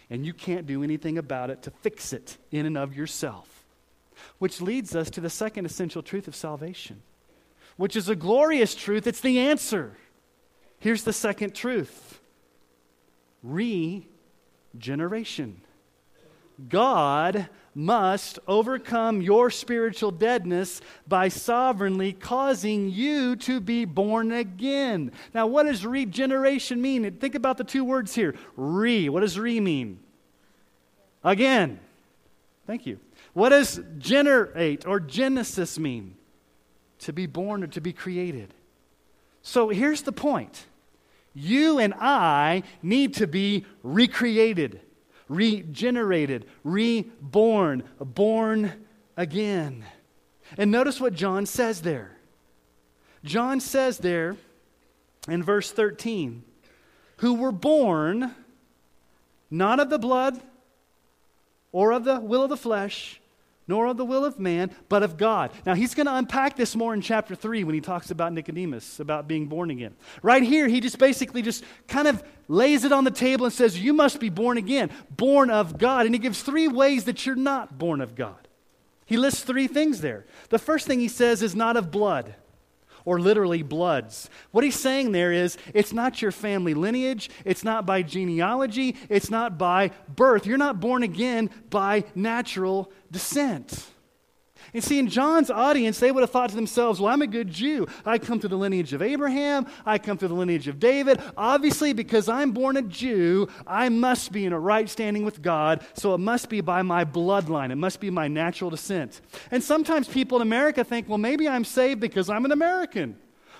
And 0.09 0.25
you 0.25 0.33
can't 0.33 0.65
do 0.65 0.83
anything 0.83 1.17
about 1.17 1.49
it 1.49 1.61
to 1.63 1.71
fix 1.71 2.13
it 2.13 2.37
in 2.51 2.65
and 2.65 2.77
of 2.77 2.95
yourself. 2.95 3.47
Which 4.39 4.59
leads 4.59 4.95
us 4.95 5.09
to 5.11 5.21
the 5.21 5.29
second 5.29 5.65
essential 5.65 6.01
truth 6.01 6.27
of 6.27 6.35
salvation, 6.35 7.01
which 7.77 7.95
is 7.95 8.09
a 8.09 8.15
glorious 8.15 8.75
truth. 8.75 9.07
It's 9.07 9.21
the 9.21 9.39
answer. 9.39 9.95
Here's 10.79 11.03
the 11.03 11.13
second 11.13 11.53
truth 11.53 12.19
regeneration. 13.41 15.61
God 16.67 17.47
must 17.79 18.39
overcome 18.45 19.21
your 19.21 19.49
spiritual 19.49 20.11
deadness 20.11 20.81
by 21.07 21.29
sovereignly 21.29 22.11
causing 22.11 22.89
you 22.89 23.37
to 23.37 23.61
be 23.61 23.85
born 23.85 24.33
again. 24.33 25.09
Now, 25.33 25.47
what 25.47 25.63
does 25.63 25.85
regeneration 25.85 26.81
mean? 26.81 27.09
Think 27.13 27.35
about 27.35 27.57
the 27.57 27.63
two 27.63 27.85
words 27.85 28.13
here. 28.13 28.35
Re, 28.57 29.07
what 29.07 29.21
does 29.21 29.39
re 29.39 29.61
mean? 29.61 29.99
Again. 31.23 31.79
Thank 32.67 32.85
you. 32.85 32.99
What 33.31 33.49
does 33.49 33.81
generate 33.97 34.85
or 34.85 34.99
genesis 34.99 35.79
mean? 35.79 36.15
To 36.99 37.13
be 37.13 37.27
born 37.27 37.63
or 37.63 37.67
to 37.67 37.79
be 37.79 37.93
created. 37.93 38.53
So 39.41 39.69
here's 39.69 40.01
the 40.01 40.11
point 40.11 40.65
you 41.33 41.79
and 41.79 41.93
I 41.93 42.63
need 42.83 43.13
to 43.15 43.27
be 43.27 43.65
recreated 43.83 44.81
regenerated, 45.29 46.45
reborn, 46.63 47.83
born 47.99 48.85
again. 49.15 49.85
And 50.57 50.71
notice 50.71 50.99
what 50.99 51.13
John 51.13 51.45
says 51.45 51.81
there. 51.81 52.17
John 53.23 53.59
says 53.59 53.99
there 53.99 54.35
in 55.27 55.43
verse 55.43 55.71
13, 55.71 56.43
who 57.17 57.35
were 57.35 57.51
born 57.51 58.33
not 59.51 59.79
of 59.79 59.89
the 59.89 59.99
blood 59.99 60.41
or 61.71 61.91
of 61.91 62.03
the 62.03 62.19
will 62.19 62.43
of 62.43 62.49
the 62.49 62.57
flesh, 62.57 63.18
nor 63.69 63.85
of 63.85 63.97
the 63.97 64.03
will 64.03 64.25
of 64.25 64.39
man, 64.39 64.71
but 64.89 65.03
of 65.03 65.15
God. 65.15 65.51
Now, 65.63 65.75
he's 65.75 65.93
going 65.93 66.07
to 66.07 66.15
unpack 66.15 66.57
this 66.57 66.75
more 66.75 66.93
in 66.93 67.01
chapter 67.01 67.35
3 67.35 67.63
when 67.63 67.75
he 67.75 67.81
talks 67.81 68.09
about 68.09 68.33
Nicodemus, 68.33 68.99
about 68.99 69.27
being 69.27 69.45
born 69.45 69.69
again. 69.69 69.95
Right 70.23 70.41
here, 70.41 70.67
he 70.67 70.81
just 70.81 70.97
basically 70.97 71.43
just 71.43 71.63
kind 71.87 72.07
of 72.07 72.23
lays 72.47 72.83
it 72.83 72.91
on 72.91 73.03
the 73.03 73.11
table 73.11 73.45
and 73.45 73.53
says, 73.53 73.79
You 73.79 73.93
must 73.93 74.19
be 74.19 74.29
born 74.29 74.57
again, 74.57 74.89
born 75.11 75.51
of 75.51 75.77
God. 75.77 76.07
And 76.07 76.15
he 76.15 76.19
gives 76.19 76.41
three 76.41 76.67
ways 76.67 77.03
that 77.03 77.27
you're 77.27 77.35
not 77.35 77.77
born 77.77 78.01
of 78.01 78.15
God. 78.15 78.47
He 79.05 79.17
lists 79.17 79.43
three 79.43 79.67
things 79.67 80.01
there. 80.01 80.25
The 80.49 80.59
first 80.59 80.87
thing 80.87 80.99
he 80.99 81.07
says 81.07 81.43
is 81.43 81.55
not 81.55 81.77
of 81.77 81.91
blood 81.91 82.33
or 83.05 83.19
literally 83.19 83.63
bloods. 83.63 84.29
What 84.51 84.63
he's 84.63 84.79
saying 84.79 85.11
there 85.11 85.31
is 85.31 85.57
it's 85.73 85.93
not 85.93 86.21
your 86.21 86.31
family 86.31 86.73
lineage, 86.73 87.29
it's 87.45 87.63
not 87.63 87.85
by 87.85 88.01
genealogy, 88.01 88.95
it's 89.09 89.29
not 89.29 89.57
by 89.57 89.91
birth. 90.15 90.45
You're 90.45 90.57
not 90.57 90.79
born 90.79 91.03
again 91.03 91.49
by 91.69 92.05
natural 92.15 92.91
descent. 93.11 93.85
And 94.73 94.83
see, 94.83 94.99
in 94.99 95.07
John's 95.07 95.49
audience, 95.49 95.99
they 95.99 96.11
would 96.11 96.21
have 96.21 96.29
thought 96.29 96.49
to 96.49 96.55
themselves, 96.55 96.99
well, 96.99 97.13
I'm 97.13 97.21
a 97.21 97.27
good 97.27 97.49
Jew. 97.49 97.87
I 98.05 98.17
come 98.17 98.39
through 98.39 98.49
the 98.49 98.57
lineage 98.57 98.93
of 98.93 99.01
Abraham. 99.01 99.67
I 99.85 99.97
come 99.97 100.17
through 100.17 100.29
the 100.29 100.35
lineage 100.35 100.67
of 100.67 100.79
David. 100.79 101.21
Obviously, 101.37 101.93
because 101.93 102.29
I'm 102.29 102.51
born 102.51 102.77
a 102.77 102.81
Jew, 102.81 103.47
I 103.65 103.89
must 103.89 104.31
be 104.31 104.45
in 104.45 104.53
a 104.53 104.59
right 104.59 104.89
standing 104.89 105.25
with 105.25 105.41
God. 105.41 105.85
So 105.93 106.13
it 106.13 106.19
must 106.19 106.49
be 106.49 106.61
by 106.61 106.81
my 106.81 107.05
bloodline. 107.05 107.71
It 107.71 107.77
must 107.77 107.99
be 107.99 108.09
my 108.09 108.27
natural 108.27 108.69
descent. 108.69 109.21
And 109.51 109.63
sometimes 109.63 110.07
people 110.07 110.37
in 110.37 110.41
America 110.41 110.83
think, 110.83 111.09
well, 111.09 111.17
maybe 111.17 111.47
I'm 111.47 111.65
saved 111.65 111.99
because 111.99 112.29
I'm 112.29 112.45
an 112.45 112.51
American 112.51 113.17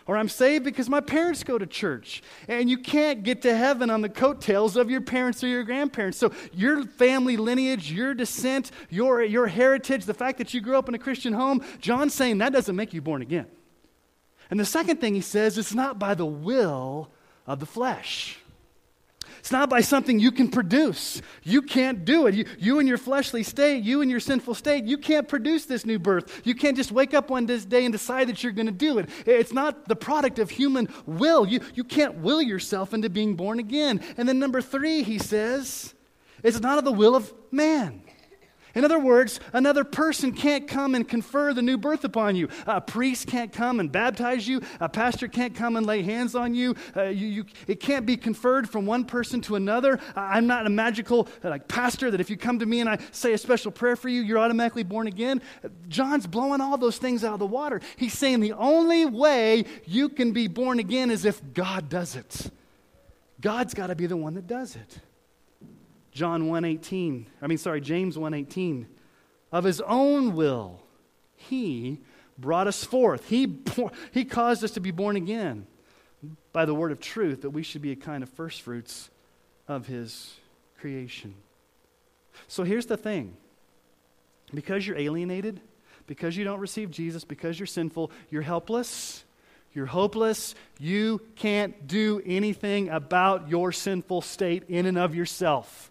or 0.09 0.17
I'm 0.17 0.27
saved 0.27 0.65
because 0.65 0.89
my 0.89 1.01
parents 1.01 1.43
go 1.43 1.59
to 1.59 1.67
church. 1.67 2.23
And 2.47 2.67
you 2.67 2.79
can't 2.79 3.21
get 3.21 3.43
to 3.43 3.55
heaven 3.55 3.91
on 3.91 4.01
the 4.01 4.09
coattails 4.09 4.75
of 4.75 4.89
your 4.89 5.01
parents 5.01 5.43
or 5.43 5.47
your 5.47 5.63
grandparents. 5.63 6.17
So 6.17 6.31
your 6.51 6.83
family 6.83 7.37
lineage, 7.37 7.91
your 7.91 8.15
descent, 8.15 8.71
your, 8.89 9.21
your 9.21 9.45
heritage, 9.45 10.05
the 10.05 10.15
fact 10.15 10.39
that 10.39 10.51
you 10.51 10.61
grew 10.61 10.79
up 10.79 10.89
in 10.89 10.95
a 10.95 10.97
Christian 10.97 11.31
home, 11.31 11.63
John's 11.79 12.15
saying 12.15 12.39
that 12.39 12.51
doesn't 12.51 12.75
make 12.75 12.91
you 12.91 13.03
born 13.03 13.21
again. 13.21 13.45
And 14.49 14.59
the 14.59 14.65
second 14.65 14.99
thing 14.99 15.13
he 15.13 15.21
says, 15.21 15.59
it's 15.59 15.75
not 15.75 15.99
by 15.99 16.15
the 16.15 16.25
will 16.25 17.11
of 17.45 17.59
the 17.59 17.67
flesh. 17.67 18.39
It's 19.39 19.51
not 19.51 19.69
by 19.69 19.81
something 19.81 20.19
you 20.19 20.31
can 20.31 20.49
produce. 20.49 21.21
You 21.43 21.61
can't 21.61 22.05
do 22.05 22.27
it. 22.27 22.35
You, 22.35 22.45
you 22.57 22.79
in 22.79 22.87
your 22.87 22.97
fleshly 22.97 23.43
state, 23.43 23.83
you 23.83 24.01
in 24.01 24.09
your 24.09 24.19
sinful 24.19 24.53
state, 24.53 24.85
you 24.85 24.97
can't 24.97 25.27
produce 25.27 25.65
this 25.65 25.85
new 25.85 25.97
birth. 25.99 26.41
You 26.45 26.55
can't 26.55 26.77
just 26.77 26.91
wake 26.91 27.13
up 27.13 27.29
one 27.29 27.45
day 27.45 27.85
and 27.85 27.91
decide 27.91 28.27
that 28.29 28.43
you're 28.43 28.53
going 28.53 28.67
to 28.67 28.71
do 28.71 28.99
it. 28.99 29.09
It's 29.25 29.53
not 29.53 29.87
the 29.87 29.95
product 29.95 30.39
of 30.39 30.49
human 30.49 30.89
will. 31.05 31.45
You, 31.47 31.61
you 31.73 31.83
can't 31.83 32.19
will 32.19 32.41
yourself 32.41 32.93
into 32.93 33.09
being 33.09 33.35
born 33.35 33.59
again. 33.59 34.01
And 34.17 34.27
then, 34.27 34.39
number 34.39 34.61
three, 34.61 35.03
he 35.03 35.17
says, 35.17 35.93
it's 36.43 36.59
not 36.59 36.77
of 36.77 36.85
the 36.85 36.91
will 36.91 37.15
of 37.15 37.33
man. 37.51 38.01
In 38.79 38.85
other 38.85 38.97
words, 38.97 39.41
another 39.51 39.83
person 39.83 40.31
can't 40.31 40.65
come 40.65 40.95
and 40.95 41.05
confer 41.05 41.53
the 41.53 41.61
new 41.61 41.77
birth 41.77 42.05
upon 42.05 42.37
you. 42.37 42.47
A 42.65 42.79
priest 42.79 43.27
can't 43.27 43.51
come 43.51 43.81
and 43.81 43.91
baptize 43.91 44.47
you. 44.47 44.61
A 44.79 44.87
pastor 44.87 45.27
can't 45.27 45.53
come 45.53 45.75
and 45.75 45.85
lay 45.85 46.01
hands 46.01 46.33
on 46.33 46.55
you. 46.55 46.75
Uh, 46.95 47.03
you, 47.03 47.27
you 47.27 47.45
it 47.67 47.81
can't 47.81 48.05
be 48.05 48.15
conferred 48.15 48.69
from 48.69 48.85
one 48.85 49.03
person 49.03 49.41
to 49.41 49.57
another. 49.57 49.99
I'm 50.15 50.47
not 50.47 50.65
a 50.65 50.69
magical 50.69 51.27
uh, 51.43 51.49
like 51.49 51.67
pastor 51.67 52.09
that 52.09 52.21
if 52.21 52.29
you 52.29 52.37
come 52.37 52.59
to 52.59 52.65
me 52.65 52.79
and 52.79 52.87
I 52.87 52.99
say 53.11 53.33
a 53.33 53.37
special 53.37 53.69
prayer 53.69 53.97
for 53.97 54.07
you, 54.07 54.21
you're 54.21 54.39
automatically 54.39 54.83
born 54.83 55.07
again. 55.07 55.41
John's 55.89 56.25
blowing 56.25 56.61
all 56.61 56.77
those 56.77 56.99
things 56.99 57.25
out 57.25 57.33
of 57.33 57.39
the 57.39 57.45
water. 57.45 57.81
He's 57.97 58.17
saying 58.17 58.39
the 58.39 58.53
only 58.53 59.05
way 59.05 59.65
you 59.87 60.07
can 60.07 60.31
be 60.31 60.47
born 60.47 60.79
again 60.79 61.11
is 61.11 61.25
if 61.25 61.41
God 61.53 61.89
does 61.89 62.15
it. 62.15 62.49
God's 63.41 63.73
got 63.73 63.87
to 63.87 63.95
be 63.95 64.05
the 64.05 64.15
one 64.15 64.35
that 64.35 64.47
does 64.47 64.77
it. 64.77 64.99
John 66.11 66.43
1:18. 66.43 67.25
I 67.41 67.47
mean 67.47 67.57
sorry, 67.57 67.81
James 67.81 68.17
1:18. 68.17 68.87
Of 69.51 69.63
his 69.63 69.81
own 69.81 70.35
will 70.35 70.81
he 71.35 71.99
brought 72.37 72.67
us 72.67 72.83
forth. 72.83 73.29
He 73.29 73.61
he 74.11 74.25
caused 74.25 74.63
us 74.63 74.71
to 74.71 74.79
be 74.79 74.91
born 74.91 75.15
again 75.15 75.67
by 76.51 76.65
the 76.65 76.73
word 76.73 76.91
of 76.91 76.99
truth 76.99 77.41
that 77.41 77.51
we 77.51 77.63
should 77.63 77.81
be 77.81 77.91
a 77.91 77.95
kind 77.95 78.23
of 78.23 78.29
first 78.29 78.61
fruits 78.61 79.09
of 79.67 79.87
his 79.87 80.35
creation. 80.79 81.35
So 82.47 82.63
here's 82.63 82.85
the 82.85 82.97
thing. 82.97 83.37
Because 84.53 84.87
you're 84.87 84.97
alienated, 84.97 85.61
because 86.07 86.35
you 86.35 86.43
don't 86.43 86.59
receive 86.59 86.89
Jesus, 86.89 87.23
because 87.23 87.59
you're 87.59 87.67
sinful, 87.67 88.11
you're 88.31 88.41
helpless, 88.41 89.23
you're 89.73 89.85
hopeless, 89.85 90.55
you 90.79 91.21
can't 91.35 91.87
do 91.87 92.21
anything 92.25 92.89
about 92.89 93.47
your 93.47 93.71
sinful 93.71 94.21
state 94.21 94.63
in 94.67 94.87
and 94.87 94.97
of 94.97 95.13
yourself. 95.13 95.88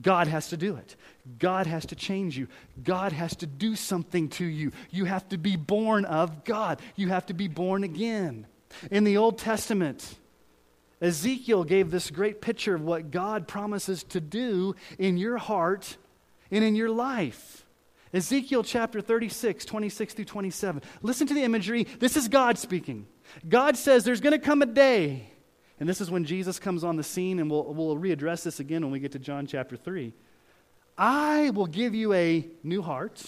God 0.00 0.26
has 0.26 0.48
to 0.48 0.56
do 0.56 0.76
it. 0.76 0.96
God 1.38 1.66
has 1.66 1.86
to 1.86 1.94
change 1.94 2.38
you. 2.38 2.48
God 2.82 3.12
has 3.12 3.36
to 3.36 3.46
do 3.46 3.76
something 3.76 4.28
to 4.30 4.44
you. 4.44 4.72
You 4.90 5.04
have 5.04 5.28
to 5.28 5.38
be 5.38 5.56
born 5.56 6.04
of 6.06 6.44
God. 6.44 6.80
You 6.96 7.08
have 7.08 7.26
to 7.26 7.34
be 7.34 7.48
born 7.48 7.84
again. 7.84 8.46
In 8.90 9.04
the 9.04 9.18
Old 9.18 9.38
Testament, 9.38 10.16
Ezekiel 11.02 11.64
gave 11.64 11.90
this 11.90 12.10
great 12.10 12.40
picture 12.40 12.74
of 12.74 12.82
what 12.82 13.10
God 13.10 13.46
promises 13.46 14.02
to 14.04 14.20
do 14.20 14.74
in 14.98 15.18
your 15.18 15.36
heart 15.36 15.96
and 16.50 16.64
in 16.64 16.74
your 16.74 16.90
life. 16.90 17.66
Ezekiel 18.14 18.62
chapter 18.62 19.00
36, 19.00 19.64
26 19.64 20.14
through 20.14 20.24
27. 20.24 20.82
Listen 21.02 21.26
to 21.26 21.34
the 21.34 21.42
imagery. 21.42 21.84
This 21.98 22.16
is 22.16 22.28
God 22.28 22.56
speaking. 22.56 23.06
God 23.48 23.76
says 23.76 24.04
there's 24.04 24.20
going 24.20 24.38
to 24.38 24.38
come 24.38 24.62
a 24.62 24.66
day 24.66 25.31
and 25.82 25.88
this 25.88 26.00
is 26.00 26.12
when 26.12 26.24
Jesus 26.24 26.60
comes 26.60 26.84
on 26.84 26.94
the 26.94 27.02
scene, 27.02 27.40
and 27.40 27.50
we'll, 27.50 27.64
we'll 27.74 27.96
readdress 27.96 28.44
this 28.44 28.60
again 28.60 28.82
when 28.82 28.92
we 28.92 29.00
get 29.00 29.10
to 29.12 29.18
John 29.18 29.48
chapter 29.48 29.76
3. 29.76 30.12
I 30.96 31.50
will 31.50 31.66
give 31.66 31.92
you 31.92 32.12
a 32.12 32.46
new 32.62 32.82
heart 32.82 33.20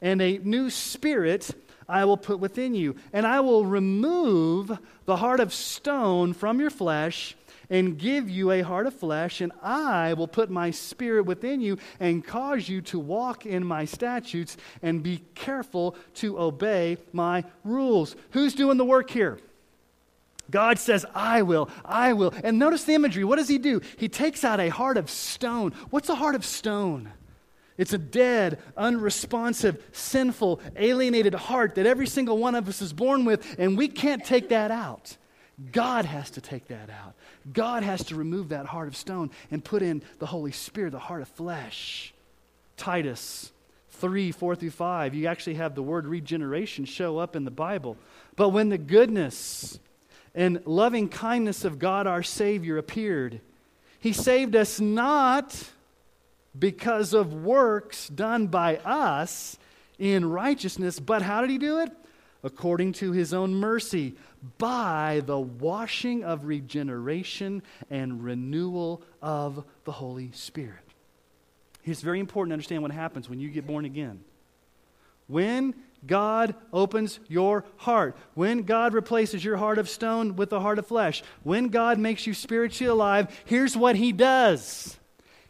and 0.00 0.20
a 0.20 0.38
new 0.38 0.68
spirit 0.68 1.48
I 1.88 2.06
will 2.06 2.16
put 2.16 2.40
within 2.40 2.74
you. 2.74 2.96
And 3.12 3.24
I 3.24 3.38
will 3.38 3.64
remove 3.64 4.76
the 5.04 5.14
heart 5.14 5.38
of 5.38 5.54
stone 5.54 6.32
from 6.32 6.58
your 6.58 6.70
flesh 6.70 7.36
and 7.70 7.96
give 7.96 8.28
you 8.28 8.50
a 8.50 8.62
heart 8.62 8.88
of 8.88 8.94
flesh, 8.94 9.40
and 9.40 9.52
I 9.62 10.14
will 10.14 10.26
put 10.26 10.50
my 10.50 10.72
spirit 10.72 11.24
within 11.24 11.60
you 11.60 11.78
and 12.00 12.26
cause 12.26 12.68
you 12.68 12.80
to 12.82 12.98
walk 12.98 13.46
in 13.46 13.64
my 13.64 13.84
statutes 13.84 14.56
and 14.82 15.04
be 15.04 15.22
careful 15.36 15.94
to 16.14 16.36
obey 16.40 16.98
my 17.12 17.44
rules. 17.62 18.16
Who's 18.32 18.54
doing 18.54 18.76
the 18.76 18.84
work 18.84 19.08
here? 19.08 19.38
God 20.50 20.78
says, 20.78 21.06
I 21.14 21.42
will, 21.42 21.70
I 21.84 22.12
will. 22.12 22.34
And 22.42 22.58
notice 22.58 22.84
the 22.84 22.94
imagery. 22.94 23.24
What 23.24 23.36
does 23.36 23.48
he 23.48 23.58
do? 23.58 23.80
He 23.96 24.08
takes 24.08 24.44
out 24.44 24.60
a 24.60 24.68
heart 24.68 24.96
of 24.96 25.08
stone. 25.08 25.72
What's 25.90 26.08
a 26.08 26.14
heart 26.14 26.34
of 26.34 26.44
stone? 26.44 27.12
It's 27.78 27.94
a 27.94 27.98
dead, 27.98 28.58
unresponsive, 28.76 29.82
sinful, 29.92 30.60
alienated 30.76 31.34
heart 31.34 31.76
that 31.76 31.86
every 31.86 32.06
single 32.06 32.36
one 32.36 32.54
of 32.54 32.68
us 32.68 32.82
is 32.82 32.92
born 32.92 33.24
with, 33.24 33.56
and 33.58 33.78
we 33.78 33.88
can't 33.88 34.22
take 34.22 34.50
that 34.50 34.70
out. 34.70 35.16
God 35.72 36.04
has 36.04 36.30
to 36.32 36.40
take 36.40 36.68
that 36.68 36.90
out. 36.90 37.14
God 37.50 37.82
has 37.82 38.04
to 38.04 38.16
remove 38.16 38.50
that 38.50 38.66
heart 38.66 38.88
of 38.88 38.96
stone 38.96 39.30
and 39.50 39.64
put 39.64 39.82
in 39.82 40.02
the 40.18 40.26
Holy 40.26 40.52
Spirit, 40.52 40.92
the 40.92 40.98
heart 40.98 41.22
of 41.22 41.28
flesh. 41.28 42.12
Titus 42.76 43.52
3 43.92 44.32
4 44.32 44.56
through 44.56 44.70
5, 44.70 45.14
you 45.14 45.26
actually 45.26 45.54
have 45.54 45.74
the 45.74 45.82
word 45.82 46.06
regeneration 46.06 46.84
show 46.84 47.18
up 47.18 47.36
in 47.36 47.44
the 47.44 47.50
Bible. 47.50 47.96
But 48.36 48.50
when 48.50 48.68
the 48.68 48.78
goodness, 48.78 49.78
and 50.34 50.62
loving 50.64 51.08
kindness 51.08 51.64
of 51.64 51.78
God 51.78 52.06
our 52.06 52.22
Savior 52.22 52.78
appeared. 52.78 53.40
He 53.98 54.12
saved 54.12 54.56
us 54.56 54.80
not 54.80 55.70
because 56.58 57.12
of 57.12 57.32
works 57.32 58.08
done 58.08 58.46
by 58.46 58.76
us 58.78 59.58
in 59.98 60.28
righteousness, 60.28 60.98
but 60.98 61.22
how 61.22 61.40
did 61.40 61.50
He 61.50 61.58
do 61.58 61.80
it? 61.80 61.90
According 62.42 62.92
to 62.94 63.12
His 63.12 63.34
own 63.34 63.54
mercy, 63.54 64.14
by 64.58 65.22
the 65.26 65.38
washing 65.38 66.24
of 66.24 66.46
regeneration 66.46 67.62
and 67.90 68.24
renewal 68.24 69.02
of 69.20 69.64
the 69.84 69.92
Holy 69.92 70.30
Spirit. 70.32 70.78
It's 71.84 72.00
very 72.00 72.20
important 72.20 72.50
to 72.50 72.54
understand 72.54 72.82
what 72.82 72.92
happens 72.92 73.28
when 73.28 73.40
you 73.40 73.48
get 73.48 73.66
born 73.66 73.84
again. 73.84 74.20
When 75.26 75.74
God 76.06 76.54
opens 76.72 77.20
your 77.28 77.64
heart, 77.76 78.16
when 78.34 78.62
God 78.62 78.94
replaces 78.94 79.44
your 79.44 79.56
heart 79.56 79.78
of 79.78 79.88
stone 79.88 80.36
with 80.36 80.52
a 80.52 80.60
heart 80.60 80.78
of 80.78 80.86
flesh, 80.86 81.22
when 81.42 81.68
God 81.68 81.98
makes 81.98 82.26
you 82.26 82.34
spiritually 82.34 82.90
alive, 82.90 83.28
here's 83.44 83.76
what 83.76 83.96
He 83.96 84.12
does 84.12 84.98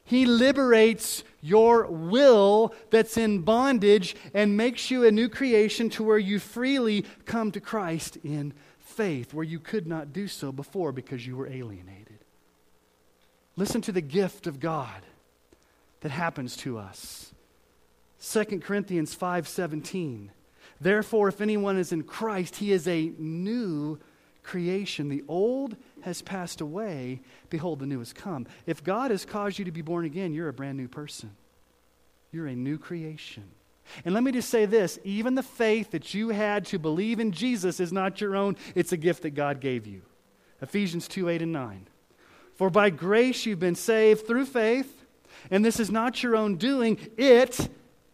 He 0.05 0.27
liberates 0.27 1.23
your 1.41 1.87
will 1.87 2.75
that's 2.91 3.17
in 3.17 3.43
bondage 3.43 4.17
and 4.35 4.57
makes 4.57 4.91
you 4.91 5.05
a 5.05 5.13
new 5.13 5.29
creation 5.29 5.89
to 5.91 6.03
where 6.03 6.19
you 6.19 6.39
freely 6.39 7.05
come 7.25 7.53
to 7.53 7.61
Christ 7.61 8.17
in 8.25 8.53
faith, 8.79 9.33
where 9.33 9.45
you 9.45 9.61
could 9.61 9.87
not 9.87 10.13
do 10.13 10.27
so 10.27 10.53
before 10.53 10.93
because 10.93 11.27
you 11.27 11.37
were 11.37 11.49
alienated. 11.49 12.19
Listen 13.57 13.81
to 13.83 13.93
the 13.93 14.01
gift 14.01 14.47
of 14.47 14.59
God 14.59 15.03
that 16.01 16.11
happens 16.11 16.57
to 16.59 16.79
us. 16.79 17.33
2 18.21 18.61
Corinthians 18.63 19.15
5:17 19.15 20.31
Therefore, 20.81 21.29
if 21.29 21.41
anyone 21.41 21.77
is 21.77 21.93
in 21.93 22.05
Christ, 22.05 22.57
he 22.57 22.73
is 22.73 22.89
a 22.89 23.13
new 23.19 23.99
creation. 24.43 25.09
The 25.09 25.23
old 25.29 25.77
has 26.01 26.23
passed 26.23 26.61
away. 26.61 27.21
Behold, 27.51 27.81
the 27.81 27.87
new 27.87 27.99
has 27.99 28.13
come. 28.13 28.47
If 28.67 28.83
God 28.83 29.11
has 29.11 29.27
caused 29.27 29.59
you 29.59 29.67
to 29.67 29.71
be 29.71 29.83
born 29.83 30.07
again, 30.07 30.33
you're 30.33 30.49
a 30.49 30.53
brand 30.53 30.79
new 30.79 30.89
person. 30.89 31.37
You're 32.33 32.47
a 32.47 32.57
new 32.57 32.79
creation. 32.79 33.45
And 34.05 34.15
let 34.15 34.23
me 34.23 34.33
just 34.33 34.49
say 34.49 34.67
this 34.67 34.99
even 35.05 35.35
the 35.35 35.43
faith 35.43 35.91
that 35.91 36.15
you 36.15 36.31
had 36.31 36.65
to 36.67 36.79
believe 36.79 37.21
in 37.21 37.33
Jesus 37.33 37.81
is 37.81 37.93
not 37.93 38.21
your 38.21 38.35
own, 38.35 38.57
it's 38.75 38.93
a 38.93 38.97
gift 38.97 39.23
that 39.23 39.31
God 39.31 39.61
gave 39.61 39.87
you. 39.87 40.03
Ephesians 40.63 41.09
2 41.09 41.29
8 41.29 41.43
and 41.43 41.53
9. 41.53 41.89
For 42.55 42.71
by 42.71 42.91
grace 42.91 43.45
you've 43.45 43.59
been 43.59 43.75
saved 43.75 44.27
through 44.27 44.47
faith, 44.47 45.05
and 45.51 45.65
this 45.65 45.81
is 45.81 45.91
not 45.91 46.23
your 46.23 46.37
own 46.37 46.57
doing. 46.57 46.99
It, 47.17 47.69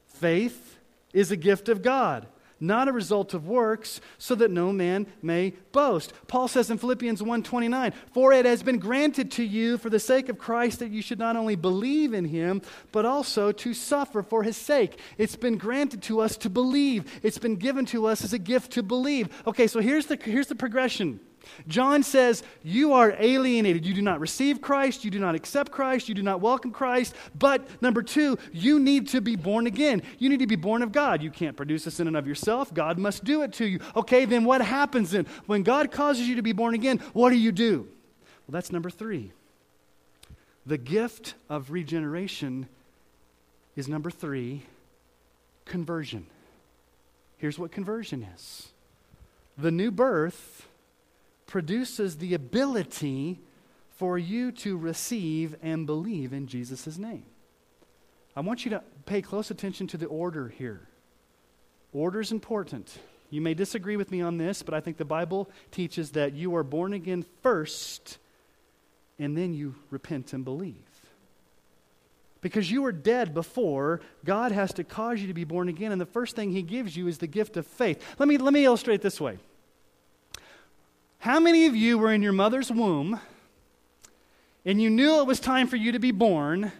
faith, 0.06 0.78
is 1.12 1.30
a 1.30 1.36
gift 1.36 1.68
of 1.68 1.82
God 1.82 2.26
not 2.58 2.88
a 2.88 2.92
result 2.92 3.34
of 3.34 3.46
works, 3.46 4.00
so 4.18 4.34
that 4.34 4.50
no 4.50 4.72
man 4.72 5.06
may 5.22 5.52
boast. 5.72 6.12
Paul 6.26 6.48
says 6.48 6.70
in 6.70 6.78
Philippians 6.78 7.22
1:29, 7.22 7.92
"For 8.12 8.32
it 8.32 8.46
has 8.46 8.62
been 8.62 8.78
granted 8.78 9.30
to 9.32 9.44
you 9.44 9.78
for 9.78 9.90
the 9.90 10.00
sake 10.00 10.28
of 10.28 10.38
Christ 10.38 10.78
that 10.78 10.90
you 10.90 11.02
should 11.02 11.18
not 11.18 11.36
only 11.36 11.56
believe 11.56 12.14
in 12.14 12.26
him, 12.26 12.62
but 12.92 13.04
also 13.04 13.52
to 13.52 13.74
suffer 13.74 14.22
for 14.22 14.42
his 14.42 14.56
sake." 14.56 14.98
It's 15.18 15.36
been 15.36 15.58
granted 15.58 16.02
to 16.02 16.20
us 16.20 16.36
to 16.38 16.50
believe. 16.50 17.04
It's 17.22 17.38
been 17.38 17.56
given 17.56 17.84
to 17.86 18.06
us 18.06 18.24
as 18.24 18.32
a 18.32 18.38
gift 18.38 18.72
to 18.72 18.82
believe. 18.82 19.28
Okay, 19.46 19.66
so 19.66 19.80
here's 19.80 20.06
the 20.06 20.16
here's 20.16 20.48
the 20.48 20.54
progression. 20.54 21.20
John 21.68 22.02
says, 22.02 22.42
You 22.62 22.92
are 22.92 23.14
alienated. 23.18 23.84
You 23.84 23.94
do 23.94 24.02
not 24.02 24.20
receive 24.20 24.60
Christ. 24.60 25.04
You 25.04 25.10
do 25.10 25.18
not 25.18 25.34
accept 25.34 25.72
Christ. 25.72 26.08
You 26.08 26.14
do 26.14 26.22
not 26.22 26.40
welcome 26.40 26.70
Christ. 26.70 27.14
But 27.38 27.66
number 27.82 28.02
two, 28.02 28.38
you 28.52 28.78
need 28.78 29.08
to 29.08 29.20
be 29.20 29.36
born 29.36 29.66
again. 29.66 30.02
You 30.18 30.28
need 30.28 30.40
to 30.40 30.46
be 30.46 30.56
born 30.56 30.82
of 30.82 30.92
God. 30.92 31.22
You 31.22 31.30
can't 31.30 31.56
produce 31.56 31.84
this 31.84 32.00
in 32.00 32.06
and 32.06 32.16
of 32.16 32.26
yourself. 32.26 32.72
God 32.72 32.98
must 32.98 33.24
do 33.24 33.42
it 33.42 33.52
to 33.54 33.66
you. 33.66 33.80
Okay, 33.94 34.24
then 34.24 34.44
what 34.44 34.60
happens 34.60 35.10
then? 35.10 35.26
When 35.46 35.62
God 35.62 35.90
causes 35.90 36.28
you 36.28 36.36
to 36.36 36.42
be 36.42 36.52
born 36.52 36.74
again, 36.74 36.98
what 37.12 37.30
do 37.30 37.36
you 37.36 37.52
do? 37.52 37.88
Well, 38.46 38.52
that's 38.52 38.72
number 38.72 38.90
three. 38.90 39.32
The 40.64 40.78
gift 40.78 41.34
of 41.48 41.70
regeneration 41.70 42.68
is 43.76 43.88
number 43.88 44.10
three 44.10 44.62
conversion. 45.64 46.26
Here's 47.38 47.58
what 47.58 47.70
conversion 47.70 48.26
is 48.34 48.68
the 49.58 49.70
new 49.70 49.90
birth 49.90 50.66
produces 51.46 52.18
the 52.18 52.34
ability 52.34 53.40
for 53.90 54.18
you 54.18 54.52
to 54.52 54.76
receive 54.76 55.56
and 55.62 55.86
believe 55.86 56.32
in 56.32 56.46
Jesus' 56.46 56.98
name. 56.98 57.24
I 58.36 58.40
want 58.40 58.64
you 58.64 58.70
to 58.72 58.82
pay 59.06 59.22
close 59.22 59.50
attention 59.50 59.86
to 59.88 59.96
the 59.96 60.06
order 60.06 60.48
here. 60.48 60.88
Order 61.92 62.20
is 62.20 62.32
important. 62.32 62.98
You 63.30 63.40
may 63.40 63.54
disagree 63.54 63.96
with 63.96 64.10
me 64.10 64.20
on 64.20 64.36
this, 64.36 64.62
but 64.62 64.74
I 64.74 64.80
think 64.80 64.98
the 64.98 65.04
Bible 65.04 65.50
teaches 65.70 66.10
that 66.10 66.34
you 66.34 66.54
are 66.56 66.62
born 66.62 66.92
again 66.92 67.24
first, 67.42 68.18
and 69.18 69.36
then 69.36 69.54
you 69.54 69.74
repent 69.90 70.34
and 70.34 70.44
believe. 70.44 70.74
Because 72.42 72.70
you 72.70 72.82
were 72.82 72.92
dead 72.92 73.32
before, 73.32 74.00
God 74.24 74.52
has 74.52 74.74
to 74.74 74.84
cause 74.84 75.20
you 75.20 75.26
to 75.28 75.34
be 75.34 75.44
born 75.44 75.68
again, 75.68 75.90
and 75.90 76.00
the 76.00 76.06
first 76.06 76.36
thing 76.36 76.52
He 76.52 76.62
gives 76.62 76.96
you 76.96 77.08
is 77.08 77.18
the 77.18 77.26
gift 77.26 77.56
of 77.56 77.66
faith. 77.66 78.04
Let 78.18 78.28
me, 78.28 78.36
let 78.36 78.52
me 78.52 78.64
illustrate 78.64 79.00
this 79.00 79.20
way. 79.20 79.38
How 81.18 81.40
many 81.40 81.66
of 81.66 81.74
you 81.74 81.98
were 81.98 82.12
in 82.12 82.22
your 82.22 82.32
mother's 82.32 82.70
womb 82.70 83.20
and 84.64 84.82
you 84.82 84.90
knew 84.90 85.20
it 85.20 85.26
was 85.26 85.38
time 85.38 85.68
for 85.68 85.76
you 85.76 85.92
to 85.92 86.00
be 86.00 86.10
born, 86.10 86.72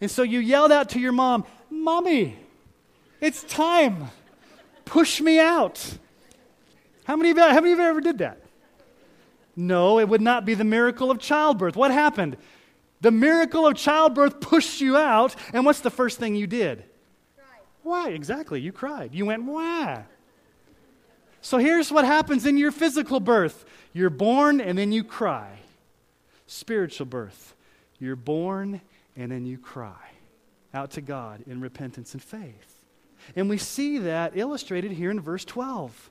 and 0.00 0.10
so 0.10 0.22
you 0.22 0.38
yelled 0.38 0.72
out 0.72 0.88
to 0.90 0.98
your 0.98 1.12
mom, 1.12 1.44
Mommy, 1.70 2.38
it's 3.20 3.44
time. 3.44 4.10
Push 4.86 5.20
me 5.20 5.38
out. 5.38 5.98
How 7.04 7.16
many, 7.16 7.30
of 7.30 7.36
you, 7.36 7.42
how 7.42 7.60
many 7.60 7.72
of 7.72 7.78
you 7.78 7.84
ever 7.84 8.00
did 8.00 8.18
that? 8.18 8.40
No, 9.54 9.98
it 9.98 10.08
would 10.08 10.22
not 10.22 10.46
be 10.46 10.54
the 10.54 10.64
miracle 10.64 11.10
of 11.10 11.18
childbirth. 11.18 11.76
What 11.76 11.90
happened? 11.90 12.38
The 13.02 13.10
miracle 13.10 13.66
of 13.66 13.74
childbirth 13.76 14.40
pushed 14.40 14.80
you 14.80 14.96
out, 14.96 15.36
and 15.52 15.66
what's 15.66 15.80
the 15.80 15.90
first 15.90 16.18
thing 16.18 16.34
you 16.34 16.46
did? 16.46 16.84
Cried. 17.36 17.60
Why? 17.82 18.08
Exactly, 18.10 18.60
you 18.60 18.72
cried. 18.72 19.14
You 19.14 19.26
went, 19.26 19.44
why? 19.44 20.04
So 21.42 21.58
here's 21.58 21.90
what 21.90 22.04
happens 22.04 22.46
in 22.46 22.56
your 22.56 22.70
physical 22.70 23.20
birth 23.20 23.66
you're 23.92 24.10
born 24.10 24.60
and 24.60 24.78
then 24.78 24.92
you 24.92 25.04
cry. 25.04 25.58
Spiritual 26.46 27.06
birth, 27.06 27.54
you're 27.98 28.16
born 28.16 28.80
and 29.16 29.30
then 29.30 29.44
you 29.44 29.58
cry 29.58 30.10
out 30.72 30.92
to 30.92 31.00
God 31.00 31.42
in 31.46 31.60
repentance 31.60 32.14
and 32.14 32.22
faith. 32.22 32.84
And 33.36 33.50
we 33.50 33.58
see 33.58 33.98
that 33.98 34.32
illustrated 34.36 34.92
here 34.92 35.10
in 35.10 35.20
verse 35.20 35.44
12. 35.44 36.10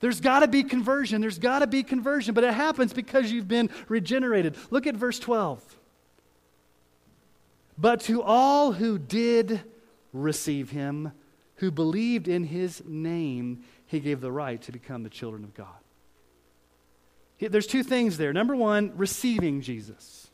There's 0.00 0.20
got 0.20 0.40
to 0.40 0.48
be 0.48 0.62
conversion. 0.62 1.20
There's 1.20 1.38
got 1.38 1.58
to 1.58 1.66
be 1.66 1.82
conversion, 1.82 2.34
but 2.34 2.44
it 2.44 2.54
happens 2.54 2.92
because 2.92 3.30
you've 3.30 3.48
been 3.48 3.68
regenerated. 3.88 4.56
Look 4.70 4.86
at 4.86 4.96
verse 4.96 5.18
12. 5.18 5.62
But 7.76 8.00
to 8.02 8.22
all 8.22 8.72
who 8.72 8.98
did 8.98 9.60
receive 10.12 10.70
him, 10.70 11.12
who 11.56 11.70
believed 11.70 12.28
in 12.28 12.44
his 12.44 12.82
name, 12.86 13.62
he 13.90 13.98
gave 13.98 14.20
the 14.20 14.30
right 14.30 14.62
to 14.62 14.70
become 14.70 15.02
the 15.02 15.10
children 15.10 15.42
of 15.42 15.52
God. 15.52 15.66
There's 17.40 17.66
two 17.66 17.82
things 17.82 18.18
there. 18.18 18.32
Number 18.32 18.54
one, 18.54 18.92
receiving 18.96 19.62
Jesus. 19.62 20.28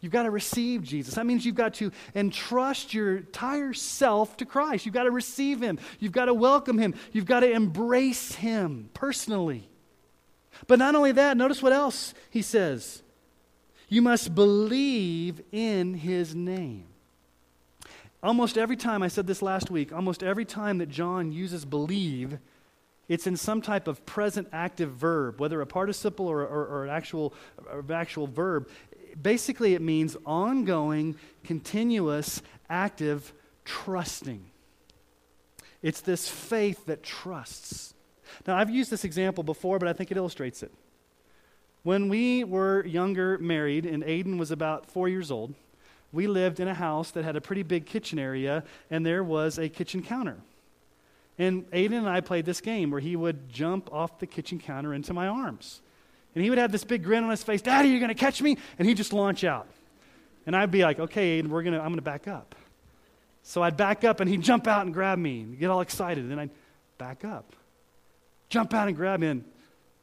You've 0.00 0.12
got 0.12 0.22
to 0.22 0.30
receive 0.30 0.82
Jesus. 0.82 1.14
That 1.14 1.26
means 1.26 1.44
you've 1.44 1.56
got 1.56 1.74
to 1.74 1.92
entrust 2.14 2.94
your 2.94 3.18
entire 3.18 3.74
self 3.74 4.38
to 4.38 4.46
Christ. 4.46 4.86
You've 4.86 4.94
got 4.94 5.02
to 5.02 5.10
receive 5.10 5.60
Him. 5.60 5.78
You've 5.98 6.12
got 6.12 6.24
to 6.26 6.34
welcome 6.34 6.78
Him. 6.78 6.94
You've 7.12 7.26
got 7.26 7.40
to 7.40 7.50
embrace 7.50 8.34
Him 8.34 8.88
personally. 8.94 9.68
But 10.66 10.78
not 10.78 10.94
only 10.94 11.12
that, 11.12 11.36
notice 11.36 11.62
what 11.62 11.74
else 11.74 12.14
He 12.30 12.40
says. 12.40 13.02
You 13.90 14.00
must 14.00 14.34
believe 14.34 15.42
in 15.52 15.92
His 15.92 16.34
name. 16.34 16.86
Almost 18.22 18.56
every 18.56 18.76
time, 18.76 19.02
I 19.02 19.08
said 19.08 19.26
this 19.26 19.42
last 19.42 19.70
week, 19.70 19.92
almost 19.92 20.22
every 20.22 20.44
time 20.44 20.78
that 20.78 20.88
John 20.88 21.32
uses 21.32 21.64
believe, 21.64 22.38
it's 23.08 23.26
in 23.26 23.36
some 23.36 23.60
type 23.60 23.88
of 23.88 24.06
present 24.06 24.48
active 24.52 24.92
verb, 24.92 25.40
whether 25.40 25.60
a 25.60 25.66
participle 25.66 26.28
or, 26.28 26.42
or, 26.42 26.66
or 26.66 26.84
an 26.84 26.90
actual, 26.90 27.34
or 27.70 27.84
actual 27.92 28.26
verb 28.26 28.68
basically, 29.20 29.74
it 29.74 29.82
means 29.82 30.16
ongoing, 30.24 31.16
continuous, 31.44 32.42
active 32.68 33.32
trusting. 33.64 34.46
It's 35.82 36.00
this 36.00 36.28
faith 36.28 36.86
that 36.86 37.02
trusts. 37.02 37.94
Now, 38.46 38.56
I've 38.56 38.70
used 38.70 38.90
this 38.90 39.04
example 39.04 39.44
before, 39.44 39.78
but 39.78 39.88
I 39.88 39.92
think 39.92 40.10
it 40.10 40.16
illustrates 40.16 40.62
it. 40.62 40.72
When 41.82 42.08
we 42.08 42.44
were 42.44 42.86
younger, 42.86 43.38
married, 43.38 43.84
and 43.84 44.04
Aiden 44.04 44.38
was 44.38 44.50
about 44.50 44.90
four 44.90 45.08
years 45.08 45.30
old, 45.30 45.54
we 46.12 46.26
lived 46.26 46.60
in 46.60 46.68
a 46.68 46.74
house 46.74 47.10
that 47.12 47.24
had 47.24 47.36
a 47.36 47.40
pretty 47.40 47.62
big 47.62 47.86
kitchen 47.86 48.18
area, 48.18 48.64
and 48.90 49.04
there 49.04 49.24
was 49.24 49.58
a 49.58 49.68
kitchen 49.68 50.02
counter. 50.02 50.36
And 51.38 51.68
Aiden 51.70 51.98
and 51.98 52.08
I 52.08 52.20
played 52.20 52.44
this 52.44 52.60
game 52.60 52.90
where 52.90 53.00
he 53.00 53.16
would 53.16 53.48
jump 53.48 53.92
off 53.92 54.18
the 54.18 54.26
kitchen 54.26 54.58
counter 54.58 54.92
into 54.92 55.14
my 55.14 55.26
arms. 55.26 55.80
And 56.34 56.44
he 56.44 56.50
would 56.50 56.58
have 56.58 56.72
this 56.72 56.84
big 56.84 57.02
grin 57.02 57.24
on 57.24 57.30
his 57.30 57.42
face, 57.42 57.62
Daddy, 57.62 57.88
you're 57.88 58.00
going 58.00 58.08
to 58.08 58.14
catch 58.14 58.40
me? 58.42 58.56
And 58.78 58.86
he'd 58.86 58.96
just 58.96 59.12
launch 59.12 59.44
out. 59.44 59.66
And 60.46 60.56
I'd 60.56 60.70
be 60.70 60.82
like, 60.82 60.98
okay, 60.98 61.40
Aiden, 61.40 61.48
we're 61.48 61.62
gonna, 61.62 61.78
I'm 61.78 61.86
going 61.86 61.96
to 61.96 62.02
back 62.02 62.28
up. 62.28 62.54
So 63.42 63.62
I'd 63.62 63.76
back 63.76 64.04
up 64.04 64.20
and 64.20 64.30
he'd 64.30 64.42
jump 64.42 64.66
out 64.66 64.84
and 64.84 64.94
grab 64.94 65.18
me 65.18 65.40
and 65.40 65.58
get 65.58 65.70
all 65.70 65.80
excited. 65.80 66.22
And 66.22 66.30
then 66.30 66.38
I'd 66.38 66.50
back 66.98 67.24
up, 67.24 67.54
jump 68.48 68.72
out 68.74 68.88
and 68.88 68.96
grab 68.96 69.20
me. 69.20 69.28
And, 69.28 69.44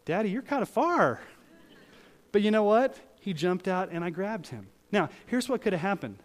Daddy, 0.05 0.29
you're 0.29 0.41
kind 0.41 0.61
of 0.61 0.69
far. 0.69 1.19
But 2.31 2.41
you 2.41 2.51
know 2.51 2.63
what? 2.63 2.99
He 3.21 3.33
jumped 3.33 3.67
out 3.67 3.89
and 3.91 4.03
I 4.03 4.09
grabbed 4.09 4.47
him. 4.47 4.67
Now, 4.91 5.09
here's 5.27 5.47
what 5.47 5.61
could 5.61 5.73
have 5.73 5.81
happened. 5.81 6.17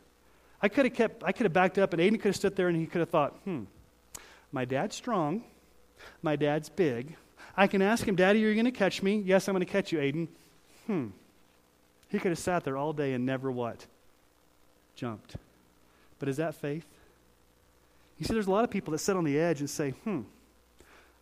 I 0.63 0.69
could 0.69 0.87
have 0.87 0.95
kept, 0.95 1.23
I 1.23 1.33
could 1.33 1.45
have 1.45 1.53
backed 1.53 1.79
up 1.79 1.93
and 1.93 2.01
Aiden 2.01 2.15
could 2.15 2.31
have 2.31 2.37
stood 2.37 2.57
there 2.57 2.69
and 2.69 2.77
he 2.77 2.87
could 2.87 3.01
have 3.01 3.11
thought, 3.11 3.35
hmm, 3.45 3.65
my 4.51 4.65
dad's 4.65 4.97
strong, 4.97 5.45
my 6.23 6.37
dad's 6.37 6.69
big, 6.69 7.17
I 7.57 7.67
can 7.67 7.83
ask 7.83 8.07
him, 8.07 8.17
Daddy, 8.17 8.45
are 8.45 8.49
you 8.49 8.55
going 8.55 8.65
to 8.65 8.73
catch 8.73 9.03
me? 9.03 9.23
Yes, 9.25 9.49
I'm 9.49 9.55
going 9.55 9.65
to 9.65 9.71
catch 9.71 9.93
you, 9.93 9.99
Aiden. 9.99 10.29
Hmm. 10.87 11.09
He 12.09 12.19
could 12.19 12.31
have 12.31 12.39
sat 12.39 12.65
there 12.65 12.77
all 12.77 12.93
day 12.93 13.13
and 13.13 13.27
never 13.27 13.51
what? 13.51 13.87
Jumped. 14.97 15.37
But 16.19 16.29
is 16.29 16.37
that 16.39 16.55
faith? 16.55 16.87
You 18.19 18.27
see, 18.27 18.33
there's 18.33 18.47
a 18.47 18.51
lot 18.51 18.65
of 18.65 18.71
people 18.71 18.93
that 18.93 18.99
sit 18.99 19.17
on 19.17 19.25
the 19.25 19.39
edge 19.39 19.61
and 19.61 19.69
say, 19.69 19.91
hmm, 19.91 20.23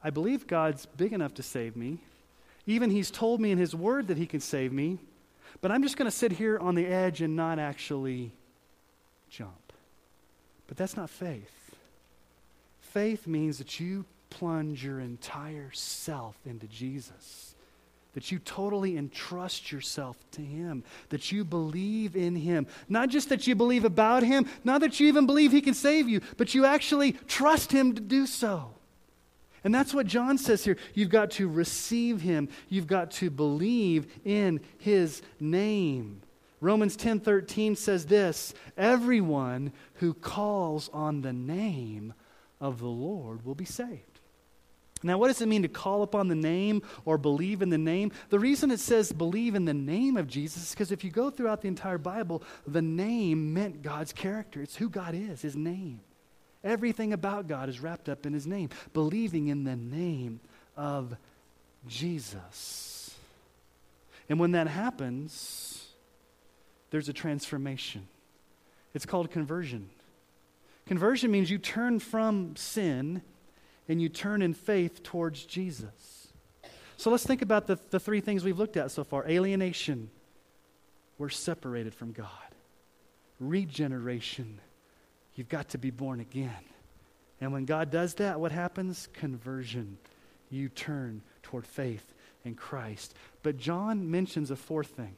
I 0.04 0.10
believe 0.10 0.46
God's 0.46 0.86
big 0.86 1.12
enough 1.12 1.34
to 1.34 1.42
save 1.42 1.76
me. 1.76 1.98
Even 2.66 2.90
He's 2.90 3.10
told 3.10 3.40
me 3.40 3.50
in 3.50 3.58
His 3.58 3.74
Word 3.74 4.08
that 4.08 4.18
He 4.18 4.26
can 4.26 4.40
save 4.40 4.72
me. 4.72 4.98
But 5.60 5.70
I'm 5.70 5.82
just 5.82 5.96
going 5.96 6.10
to 6.10 6.16
sit 6.16 6.32
here 6.32 6.58
on 6.58 6.74
the 6.74 6.86
edge 6.86 7.20
and 7.20 7.36
not 7.36 7.58
actually 7.58 8.32
jump. 9.28 9.72
But 10.66 10.76
that's 10.76 10.96
not 10.96 11.10
faith. 11.10 11.76
Faith 12.80 13.26
means 13.26 13.58
that 13.58 13.80
you 13.80 14.04
plunge 14.30 14.84
your 14.84 15.00
entire 15.00 15.70
self 15.72 16.36
into 16.44 16.66
Jesus. 16.66 17.54
That 18.14 18.30
you 18.30 18.38
totally 18.38 18.96
entrust 18.98 19.72
yourself 19.72 20.16
to 20.32 20.42
Him. 20.42 20.84
That 21.08 21.32
you 21.32 21.44
believe 21.44 22.16
in 22.16 22.36
Him. 22.36 22.66
Not 22.88 23.08
just 23.08 23.30
that 23.30 23.46
you 23.46 23.54
believe 23.54 23.84
about 23.84 24.22
Him, 24.22 24.46
not 24.64 24.82
that 24.82 25.00
you 25.00 25.08
even 25.08 25.26
believe 25.26 25.52
He 25.52 25.62
can 25.62 25.74
save 25.74 26.08
you, 26.08 26.20
but 26.36 26.54
you 26.54 26.66
actually 26.66 27.12
trust 27.26 27.72
Him 27.72 27.94
to 27.94 28.00
do 28.00 28.26
so. 28.26 28.70
And 29.64 29.74
that's 29.74 29.94
what 29.94 30.06
John 30.06 30.38
says 30.38 30.64
here. 30.64 30.76
You've 30.94 31.08
got 31.08 31.32
to 31.32 31.48
receive 31.48 32.20
Him, 32.20 32.48
you've 32.68 32.86
got 32.86 33.10
to 33.12 33.30
believe 33.30 34.06
in 34.24 34.60
His 34.78 35.22
name. 35.38 36.22
Romans 36.60 36.96
10:13 36.96 37.76
says 37.76 38.06
this, 38.06 38.54
everyone 38.76 39.72
who 39.94 40.14
calls 40.14 40.88
on 40.92 41.22
the 41.22 41.32
name 41.32 42.14
of 42.60 42.78
the 42.78 42.86
Lord 42.86 43.44
will 43.44 43.56
be 43.56 43.64
saved. 43.64 44.12
Now, 45.04 45.18
what 45.18 45.28
does 45.28 45.40
it 45.40 45.48
mean 45.48 45.62
to 45.62 45.68
call 45.68 46.02
upon 46.02 46.28
the 46.28 46.36
name 46.36 46.82
or 47.04 47.18
believe 47.18 47.60
in 47.60 47.70
the 47.70 47.78
name? 47.78 48.12
The 48.30 48.38
reason 48.38 48.70
it 48.70 48.78
says 48.78 49.10
believe 49.10 49.56
in 49.56 49.64
the 49.64 49.74
name 49.74 50.16
of 50.16 50.28
Jesus 50.28 50.62
is 50.62 50.70
because 50.70 50.92
if 50.92 51.02
you 51.02 51.10
go 51.10 51.30
throughout 51.30 51.60
the 51.60 51.68
entire 51.68 51.98
Bible, 51.98 52.42
the 52.66 52.82
name 52.82 53.52
meant 53.52 53.82
God's 53.82 54.12
character. 54.12 54.62
It's 54.62 54.76
who 54.76 54.88
God 54.88 55.14
is, 55.14 55.42
His 55.42 55.56
name. 55.56 56.00
Everything 56.64 57.12
about 57.12 57.48
God 57.48 57.68
is 57.68 57.80
wrapped 57.80 58.08
up 58.08 58.26
in 58.26 58.32
His 58.32 58.46
name. 58.46 58.70
Believing 58.92 59.48
in 59.48 59.64
the 59.64 59.76
name 59.76 60.40
of 60.76 61.16
Jesus. 61.88 63.14
And 64.28 64.38
when 64.38 64.52
that 64.52 64.68
happens, 64.68 65.88
there's 66.90 67.08
a 67.08 67.12
transformation. 67.12 68.06
It's 68.94 69.06
called 69.06 69.30
conversion. 69.30 69.90
Conversion 70.86 71.30
means 71.30 71.50
you 71.50 71.58
turn 71.58 71.98
from 71.98 72.56
sin 72.56 73.22
and 73.88 74.00
you 74.00 74.08
turn 74.08 74.42
in 74.42 74.54
faith 74.54 75.02
towards 75.02 75.44
Jesus. 75.44 76.28
So 76.96 77.10
let's 77.10 77.26
think 77.26 77.42
about 77.42 77.66
the, 77.66 77.78
the 77.90 77.98
three 77.98 78.20
things 78.20 78.44
we've 78.44 78.58
looked 78.58 78.76
at 78.76 78.90
so 78.90 79.02
far 79.02 79.26
alienation, 79.28 80.10
we're 81.18 81.30
separated 81.30 81.94
from 81.94 82.12
God, 82.12 82.28
regeneration, 83.40 84.60
you've 85.34 85.48
got 85.48 85.70
to 85.70 85.78
be 85.78 85.90
born 85.90 86.20
again. 86.20 86.50
And 87.40 87.52
when 87.52 87.64
God 87.64 87.90
does 87.90 88.14
that, 88.14 88.38
what 88.38 88.52
happens? 88.52 89.08
Conversion. 89.14 89.98
You 90.50 90.68
turn 90.68 91.22
toward 91.42 91.66
faith 91.66 92.14
in 92.44 92.54
Christ. 92.54 93.14
But 93.42 93.56
John 93.56 94.10
mentions 94.10 94.50
a 94.50 94.56
fourth 94.56 94.88
thing. 94.88 95.16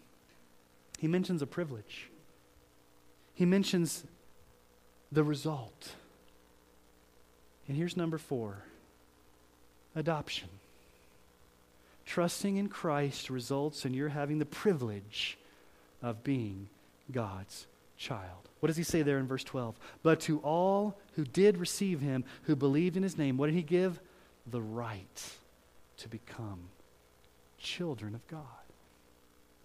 He 0.98 1.09
mentions 1.09 1.42
a 1.42 1.46
privilege. 1.46 2.09
He 3.35 3.44
mentions 3.44 4.05
the 5.11 5.24
result. 5.24 5.94
And 7.68 7.77
here's 7.77 7.96
number 7.96 8.18
four 8.18 8.64
adoption. 9.96 10.48
Trusting 12.07 12.57
in 12.57 12.68
Christ 12.68 13.31
results 13.31 13.85
in 13.85 13.94
your 13.94 14.11
having 14.11 14.38
the 14.38 14.46
privilege 14.46 15.38
of 16.03 16.22
being 16.22 16.68
God's 17.11 17.66
child. 17.96 18.48
What 18.64 18.68
does 18.68 18.79
he 18.79 18.83
say 18.83 19.03
there 19.03 19.18
in 19.18 19.27
verse 19.27 19.44
12? 19.44 19.79
But 20.03 20.20
to 20.20 20.38
all 20.38 20.98
who 21.16 21.24
did 21.27 21.59
receive 21.59 22.00
him, 22.00 22.24
who 22.44 22.57
believed 22.57 22.96
in 22.96 23.03
his 23.03 23.18
name, 23.18 23.37
what 23.37 23.48
did 23.48 23.57
he 23.57 23.62
give? 23.62 24.00
The 24.46 24.62
right 24.62 25.33
to 25.98 26.09
become 26.09 26.70
children 27.59 28.14
of 28.14 28.27
God. 28.27 28.40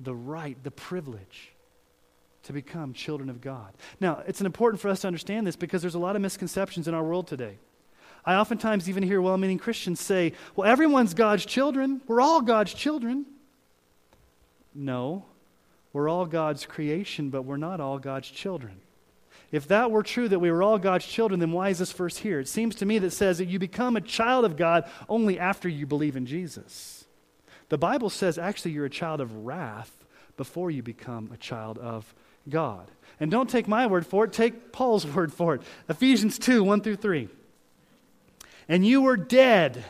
The 0.02 0.14
right, 0.14 0.62
the 0.66 0.72
privilege. 0.72 1.54
to 2.44 2.54
become 2.54 2.94
children 2.94 3.30
of 3.30 3.42
God. 3.42 3.74
Now, 4.00 4.24
it's 4.26 4.42
important 4.42 4.82
for 4.82 4.90
us 4.90 5.02
to 5.02 5.08
understand 5.08 5.46
this 5.46 5.56
because 5.56 5.82
there's 5.82 5.96
a 5.96 6.00
lot 6.00 6.16
of 6.16 6.22
misconceptions 6.24 6.88
in 6.88 6.94
our 6.94 7.04
world 7.04 7.28
today. 7.28 7.58
I 8.26 8.36
oftentimes 8.36 8.90
even 8.90 9.04
hear 9.04 9.22
well 9.22 9.38
meaning 9.38 9.60
Christians 9.60 10.00
say, 10.00 10.34
well, 10.56 10.70
everyone's 10.70 11.14
God's 11.14 11.46
children. 11.46 12.02
We're 12.08 12.22
all 12.22 12.42
God's 12.42 12.74
children. 12.74 13.26
No, 14.74 15.26
we're 15.94 16.10
all 16.10 16.26
God's 16.26 16.66
creation, 16.66 17.30
but 17.30 17.44
we're 17.44 17.58
not 17.58 17.80
all 17.80 18.00
God's 18.00 18.30
children. 18.30 18.82
If 19.52 19.68
that 19.70 19.92
were 19.92 20.04
true, 20.04 20.28
that 20.30 20.40
we 20.40 20.52
were 20.52 20.62
all 20.62 20.78
God's 20.78 21.06
children, 21.06 21.40
then 21.40 21.52
why 21.52 21.70
is 21.70 21.80
this 21.80 21.92
verse 21.92 22.18
here? 22.18 22.40
It 22.40 22.48
seems 22.48 22.76
to 22.76 22.86
me 22.86 23.00
that 23.00 23.12
says 23.12 23.40
that 23.40 23.48
you 23.48 23.58
become 23.58 23.96
a 23.96 24.02
child 24.02 24.46
of 24.46 24.58
God 24.58 24.90
only 25.08 25.40
after 25.40 25.68
you 25.68 25.88
believe 25.88 26.16
in 26.16 26.26
Jesus. 26.26 27.06
The 27.70 27.78
Bible 27.78 28.10
says 28.10 28.38
actually 28.38 28.72
you're 28.72 28.86
a 28.86 28.90
child 28.90 29.22
of 29.22 29.46
wrath 29.46 29.92
before 30.38 30.70
you 30.72 30.84
become 30.84 31.32
a 31.34 31.38
child 31.38 31.78
of 31.78 32.14
God. 32.48 32.90
And 33.20 33.30
don't 33.32 33.50
take 33.50 33.68
my 33.68 33.88
word 33.88 34.06
for 34.06 34.26
it, 34.26 34.34
take 34.34 34.72
Paul's 34.72 35.06
word 35.16 35.34
for 35.34 35.56
it. 35.56 35.62
Ephesians 35.88 36.38
2 36.40 36.64
1 36.64 36.82
through 36.82 36.98
3. 36.98 37.30
And 38.68 38.86
you 38.86 39.02
were 39.02 39.18
dead 39.18 39.84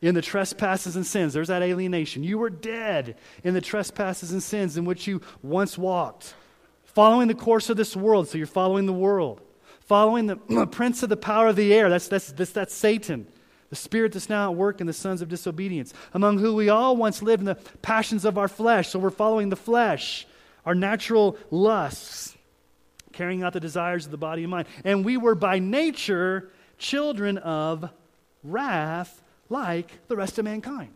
in 0.00 0.14
the 0.14 0.22
trespasses 0.22 0.96
and 0.96 1.06
sins. 1.06 1.32
There's 1.32 1.48
that 1.48 1.62
alienation. 1.62 2.24
You 2.24 2.38
were 2.38 2.50
dead 2.50 3.16
in 3.42 3.54
the 3.54 3.60
trespasses 3.60 4.32
and 4.32 4.42
sins 4.42 4.76
in 4.76 4.84
which 4.84 5.06
you 5.06 5.20
once 5.42 5.78
walked, 5.78 6.34
following 6.94 7.28
the 7.28 7.34
course 7.34 7.68
of 7.70 7.76
this 7.76 7.94
world. 7.96 8.28
So 8.28 8.38
you're 8.38 8.46
following 8.46 8.86
the 8.86 8.92
world, 8.92 9.40
following 9.80 10.26
the 10.26 10.66
prince 10.70 11.02
of 11.02 11.08
the 11.08 11.16
power 11.16 11.48
of 11.48 11.56
the 11.56 11.74
air. 11.74 11.90
That's, 11.90 12.08
that's, 12.08 12.32
that's, 12.32 12.52
that's 12.52 12.74
Satan, 12.74 13.26
the 13.70 13.76
spirit 13.76 14.12
that's 14.12 14.28
now 14.28 14.50
at 14.50 14.56
work 14.56 14.80
in 14.80 14.86
the 14.86 14.92
sons 14.92 15.20
of 15.20 15.28
disobedience, 15.28 15.92
among 16.14 16.38
who 16.38 16.54
we 16.54 16.68
all 16.68 16.96
once 16.96 17.22
lived 17.22 17.40
in 17.40 17.46
the 17.46 17.56
passions 17.82 18.24
of 18.24 18.38
our 18.38 18.48
flesh. 18.48 18.88
So 18.88 18.98
we're 18.98 19.10
following 19.10 19.48
the 19.48 19.56
flesh, 19.56 20.26
our 20.64 20.74
natural 20.74 21.36
lusts, 21.50 22.36
carrying 23.12 23.42
out 23.42 23.52
the 23.52 23.60
desires 23.60 24.06
of 24.06 24.10
the 24.10 24.16
body 24.16 24.42
and 24.42 24.50
mind. 24.50 24.68
And 24.84 25.04
we 25.04 25.16
were 25.16 25.34
by 25.34 25.58
nature 25.58 26.50
children 26.78 27.38
of 27.38 27.90
wrath 28.42 29.22
like 29.48 30.06
the 30.08 30.16
rest 30.16 30.38
of 30.38 30.44
mankind. 30.44 30.90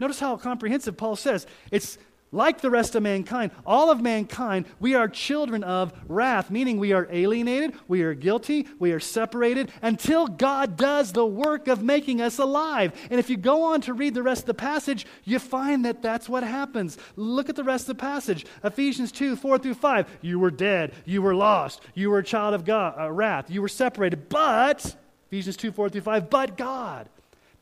Notice 0.00 0.18
how 0.18 0.36
comprehensive 0.36 0.96
Paul 0.96 1.16
says. 1.16 1.46
It's 1.70 1.98
like 2.34 2.60
the 2.60 2.70
rest 2.70 2.94
of 2.94 3.02
mankind. 3.02 3.52
All 3.64 3.90
of 3.90 4.00
mankind, 4.00 4.66
we 4.80 4.94
are 4.94 5.08
children 5.08 5.62
of 5.64 5.92
wrath, 6.08 6.50
meaning 6.50 6.78
we 6.78 6.92
are 6.92 7.08
alienated, 7.10 7.74
we 7.88 8.02
are 8.02 8.14
guilty, 8.14 8.66
we 8.78 8.92
are 8.92 9.00
separated 9.00 9.70
until 9.80 10.26
God 10.26 10.76
does 10.76 11.12
the 11.12 11.24
work 11.24 11.68
of 11.68 11.82
making 11.82 12.20
us 12.20 12.38
alive. 12.38 12.92
And 13.10 13.20
if 13.20 13.30
you 13.30 13.36
go 13.36 13.62
on 13.62 13.80
to 13.82 13.94
read 13.94 14.14
the 14.14 14.22
rest 14.22 14.42
of 14.42 14.46
the 14.46 14.54
passage, 14.54 15.06
you 15.24 15.38
find 15.38 15.84
that 15.84 16.02
that's 16.02 16.28
what 16.28 16.42
happens. 16.42 16.98
Look 17.16 17.48
at 17.48 17.56
the 17.56 17.64
rest 17.64 17.88
of 17.88 17.96
the 17.96 18.00
passage 18.00 18.44
Ephesians 18.62 19.12
2 19.12 19.36
4 19.36 19.58
through 19.58 19.74
5. 19.74 20.18
You 20.20 20.38
were 20.38 20.50
dead, 20.50 20.92
you 21.04 21.22
were 21.22 21.34
lost, 21.34 21.80
you 21.94 22.10
were 22.10 22.18
a 22.18 22.24
child 22.24 22.54
of 22.54 22.64
God, 22.64 22.94
uh, 22.98 23.10
wrath, 23.10 23.50
you 23.50 23.62
were 23.62 23.68
separated, 23.68 24.28
but 24.28 24.96
Ephesians 25.28 25.56
2 25.56 25.72
4 25.72 25.88
through 25.88 26.00
5. 26.00 26.30
But 26.30 26.56
God, 26.56 27.08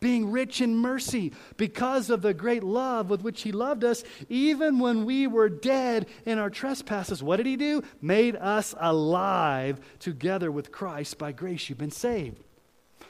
being 0.02 0.30
rich 0.30 0.60
in 0.60 0.76
mercy, 0.76 1.32
because 1.56 2.10
of 2.10 2.20
the 2.20 2.34
great 2.34 2.62
love 2.62 3.08
with 3.08 3.22
which 3.22 3.40
He 3.40 3.52
loved 3.52 3.84
us, 3.84 4.04
even 4.28 4.78
when 4.78 5.06
we 5.06 5.26
were 5.26 5.48
dead 5.48 6.08
in 6.26 6.38
our 6.38 6.50
trespasses, 6.50 7.22
what 7.22 7.36
did 7.36 7.46
He 7.46 7.56
do? 7.56 7.82
Made 8.02 8.36
us 8.36 8.74
alive 8.78 9.80
together 9.98 10.52
with 10.52 10.70
Christ. 10.70 11.16
By 11.16 11.32
grace, 11.32 11.70
you've 11.70 11.78
been 11.78 11.90
saved. 11.90 12.42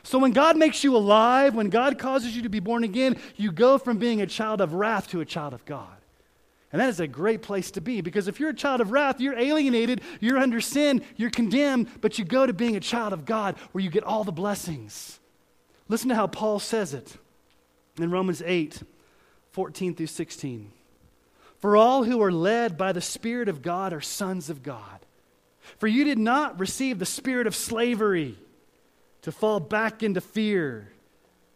So 0.04 0.18
when 0.18 0.32
God 0.32 0.56
makes 0.56 0.84
you 0.84 0.96
alive, 0.96 1.54
when 1.54 1.70
God 1.70 1.98
causes 1.98 2.36
you 2.36 2.42
to 2.42 2.48
be 2.48 2.60
born 2.60 2.84
again, 2.84 3.16
you 3.36 3.50
go 3.50 3.78
from 3.78 3.98
being 3.98 4.20
a 4.20 4.26
child 4.26 4.60
of 4.60 4.74
wrath 4.74 5.08
to 5.08 5.20
a 5.20 5.24
child 5.24 5.54
of 5.54 5.64
God. 5.64 5.96
And 6.72 6.80
that 6.80 6.88
is 6.88 7.00
a 7.00 7.06
great 7.06 7.42
place 7.42 7.70
to 7.72 7.80
be 7.80 8.00
because 8.00 8.28
if 8.28 8.40
you're 8.40 8.50
a 8.50 8.54
child 8.54 8.80
of 8.80 8.92
wrath, 8.92 9.20
you're 9.20 9.38
alienated, 9.38 10.00
you're 10.20 10.38
under 10.38 10.60
sin, 10.60 11.02
you're 11.16 11.30
condemned, 11.30 11.88
but 12.00 12.18
you 12.18 12.24
go 12.24 12.46
to 12.46 12.52
being 12.52 12.76
a 12.76 12.80
child 12.80 13.12
of 13.12 13.24
God 13.24 13.56
where 13.72 13.84
you 13.84 13.90
get 13.90 14.04
all 14.04 14.24
the 14.24 14.32
blessings. 14.32 15.20
Listen 15.92 16.08
to 16.08 16.14
how 16.14 16.26
Paul 16.26 16.58
says 16.58 16.94
it 16.94 17.18
in 18.00 18.10
Romans 18.10 18.42
8 18.42 18.82
14 19.50 19.94
through 19.94 20.06
16. 20.06 20.72
For 21.58 21.76
all 21.76 22.04
who 22.04 22.22
are 22.22 22.32
led 22.32 22.78
by 22.78 22.92
the 22.92 23.02
Spirit 23.02 23.50
of 23.50 23.60
God 23.60 23.92
are 23.92 24.00
sons 24.00 24.48
of 24.48 24.62
God. 24.62 25.04
For 25.76 25.86
you 25.86 26.04
did 26.04 26.18
not 26.18 26.58
receive 26.58 26.98
the 26.98 27.04
spirit 27.04 27.46
of 27.46 27.54
slavery 27.54 28.38
to 29.20 29.30
fall 29.30 29.60
back 29.60 30.02
into 30.02 30.22
fear, 30.22 30.90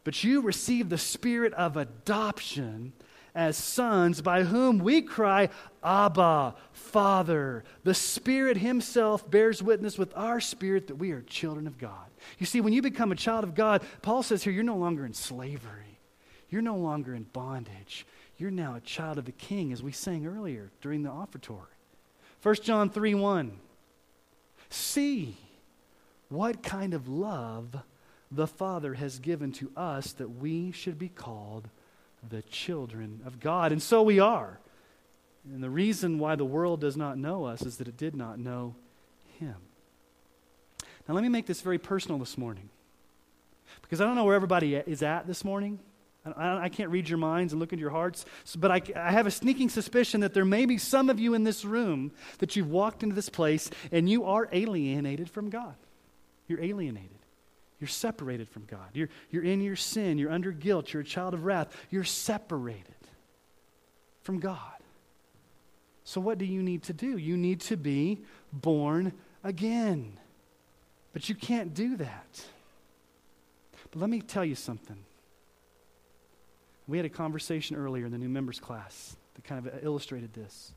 but 0.04 0.22
you 0.22 0.42
received 0.42 0.90
the 0.90 0.98
spirit 0.98 1.54
of 1.54 1.78
adoption 1.78 2.92
as 3.34 3.56
sons, 3.56 4.20
by 4.20 4.42
whom 4.42 4.78
we 4.78 5.00
cry, 5.00 5.48
Abba, 5.82 6.54
Father. 6.72 7.64
The 7.84 7.94
Spirit 7.94 8.58
Himself 8.58 9.30
bears 9.30 9.62
witness 9.62 9.96
with 9.96 10.12
our 10.14 10.40
spirit 10.40 10.88
that 10.88 10.96
we 10.96 11.12
are 11.12 11.22
children 11.22 11.66
of 11.66 11.78
God. 11.78 12.06
You 12.38 12.46
see, 12.46 12.60
when 12.60 12.72
you 12.72 12.82
become 12.82 13.12
a 13.12 13.16
child 13.16 13.44
of 13.44 13.54
God, 13.54 13.82
Paul 14.02 14.22
says 14.22 14.42
here, 14.42 14.52
you're 14.52 14.62
no 14.64 14.76
longer 14.76 15.04
in 15.04 15.14
slavery, 15.14 15.98
you're 16.48 16.62
no 16.62 16.76
longer 16.76 17.14
in 17.14 17.24
bondage. 17.24 18.06
You're 18.38 18.50
now 18.50 18.74
a 18.74 18.80
child 18.80 19.18
of 19.18 19.24
the 19.24 19.32
King, 19.32 19.72
as 19.72 19.82
we 19.82 19.92
sang 19.92 20.26
earlier 20.26 20.70
during 20.82 21.02
the 21.02 21.10
offertory. 21.10 21.72
1 22.42 22.54
John 22.62 22.90
3 22.90 23.14
1. 23.14 23.58
See 24.68 25.36
what 26.28 26.62
kind 26.62 26.92
of 26.92 27.08
love 27.08 27.76
the 28.30 28.46
Father 28.46 28.94
has 28.94 29.18
given 29.18 29.52
to 29.52 29.70
us 29.76 30.12
that 30.12 30.28
we 30.28 30.72
should 30.72 30.98
be 30.98 31.08
called 31.08 31.68
the 32.28 32.42
children 32.42 33.20
of 33.24 33.40
God. 33.40 33.72
And 33.72 33.82
so 33.82 34.02
we 34.02 34.18
are. 34.18 34.58
And 35.44 35.62
the 35.62 35.70
reason 35.70 36.18
why 36.18 36.34
the 36.34 36.44
world 36.44 36.80
does 36.80 36.96
not 36.96 37.18
know 37.18 37.44
us 37.44 37.62
is 37.62 37.76
that 37.76 37.88
it 37.88 37.96
did 37.96 38.16
not 38.16 38.38
know 38.38 38.74
Him. 39.38 39.56
Now, 41.08 41.14
let 41.14 41.22
me 41.22 41.28
make 41.28 41.46
this 41.46 41.60
very 41.60 41.78
personal 41.78 42.18
this 42.18 42.36
morning. 42.36 42.68
Because 43.82 44.00
I 44.00 44.04
don't 44.04 44.16
know 44.16 44.24
where 44.24 44.34
everybody 44.34 44.74
is 44.74 45.02
at 45.02 45.26
this 45.26 45.44
morning. 45.44 45.78
I, 46.36 46.64
I 46.64 46.68
can't 46.68 46.90
read 46.90 47.08
your 47.08 47.18
minds 47.18 47.52
and 47.52 47.60
look 47.60 47.72
into 47.72 47.80
your 47.80 47.90
hearts. 47.90 48.24
So, 48.44 48.58
but 48.58 48.70
I, 48.70 48.82
I 48.96 49.12
have 49.12 49.26
a 49.26 49.30
sneaking 49.30 49.68
suspicion 49.68 50.20
that 50.22 50.34
there 50.34 50.44
may 50.44 50.66
be 50.66 50.78
some 50.78 51.08
of 51.08 51.20
you 51.20 51.34
in 51.34 51.44
this 51.44 51.64
room 51.64 52.12
that 52.38 52.56
you've 52.56 52.70
walked 52.70 53.02
into 53.02 53.14
this 53.14 53.28
place 53.28 53.70
and 53.92 54.08
you 54.08 54.24
are 54.24 54.48
alienated 54.52 55.30
from 55.30 55.50
God. 55.50 55.74
You're 56.48 56.62
alienated. 56.62 57.10
You're 57.78 57.88
separated 57.88 58.48
from 58.48 58.64
God. 58.64 58.88
You're, 58.94 59.10
you're 59.30 59.44
in 59.44 59.60
your 59.60 59.76
sin. 59.76 60.18
You're 60.18 60.32
under 60.32 60.50
guilt. 60.50 60.92
You're 60.92 61.02
a 61.02 61.06
child 61.06 61.34
of 61.34 61.44
wrath. 61.44 61.68
You're 61.90 62.04
separated 62.04 62.94
from 64.22 64.40
God. 64.40 64.60
So, 66.04 66.20
what 66.20 66.38
do 66.38 66.44
you 66.44 66.62
need 66.62 66.84
to 66.84 66.92
do? 66.92 67.18
You 67.18 67.36
need 67.36 67.60
to 67.62 67.76
be 67.76 68.22
born 68.52 69.12
again. 69.42 70.18
But 71.16 71.30
you 71.30 71.34
can't 71.34 71.72
do 71.72 71.96
that. 71.96 72.44
But 73.90 73.98
let 73.98 74.10
me 74.10 74.20
tell 74.20 74.44
you 74.44 74.54
something. 74.54 74.98
We 76.86 76.98
had 76.98 77.06
a 77.06 77.08
conversation 77.08 77.74
earlier 77.74 78.04
in 78.04 78.12
the 78.12 78.18
new 78.18 78.28
members 78.28 78.60
class 78.60 79.16
that 79.34 79.42
kind 79.42 79.66
of 79.66 79.82
illustrated 79.82 80.34
this. 80.34 80.72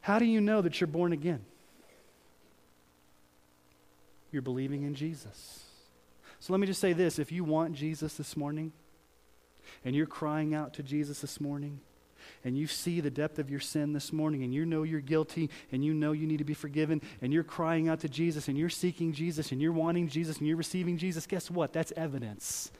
How 0.00 0.18
do 0.18 0.24
you 0.24 0.40
know 0.40 0.62
that 0.62 0.80
you're 0.80 0.88
born 0.88 1.12
again? 1.12 1.44
you're 4.32 4.42
believing 4.42 4.84
in 4.84 4.94
Jesus. 4.94 5.64
So 6.38 6.52
let 6.52 6.60
me 6.60 6.66
just 6.66 6.80
say 6.80 6.92
this 6.92 7.18
if 7.18 7.32
you 7.32 7.44
want 7.44 7.74
Jesus 7.74 8.14
this 8.14 8.36
morning, 8.36 8.72
and 9.84 9.94
you're 9.94 10.06
crying 10.06 10.54
out 10.54 10.74
to 10.74 10.82
Jesus 10.82 11.20
this 11.20 11.40
morning, 11.40 11.80
and 12.44 12.56
you 12.56 12.66
see 12.66 13.00
the 13.00 13.10
depth 13.10 13.38
of 13.38 13.50
your 13.50 13.60
sin 13.60 13.92
this 13.92 14.12
morning, 14.12 14.42
and 14.42 14.54
you 14.54 14.64
know 14.64 14.82
you're 14.82 15.00
guilty, 15.00 15.50
and 15.72 15.84
you 15.84 15.94
know 15.94 16.12
you 16.12 16.26
need 16.26 16.38
to 16.38 16.44
be 16.44 16.54
forgiven, 16.54 17.02
and 17.20 17.32
you're 17.32 17.44
crying 17.44 17.88
out 17.88 18.00
to 18.00 18.08
Jesus, 18.08 18.48
and 18.48 18.56
you're 18.56 18.68
seeking 18.68 19.12
Jesus, 19.12 19.52
and 19.52 19.60
you're 19.60 19.72
wanting 19.72 20.08
Jesus, 20.08 20.38
and 20.38 20.46
you're 20.46 20.56
receiving 20.56 20.98
Jesus, 20.98 21.26
guess 21.26 21.50
what? 21.50 21.72
That's 21.72 21.92
evidence 21.96 22.70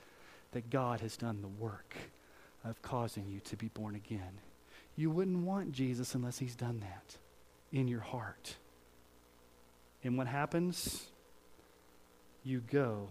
that 0.52 0.70
God 0.70 1.00
has 1.00 1.16
done 1.16 1.42
the 1.42 1.48
work 1.48 1.96
of 2.64 2.82
causing 2.82 3.28
you 3.28 3.40
to 3.40 3.56
be 3.56 3.68
born 3.68 3.94
again. 3.94 4.40
You 4.96 5.10
wouldn't 5.10 5.44
want 5.44 5.72
Jesus 5.72 6.14
unless 6.14 6.38
He's 6.38 6.56
done 6.56 6.80
that 6.80 7.16
in 7.72 7.88
your 7.88 8.00
heart. 8.00 8.56
And 10.02 10.16
what 10.18 10.26
happens? 10.26 11.06
you 12.44 12.60
go 12.60 13.08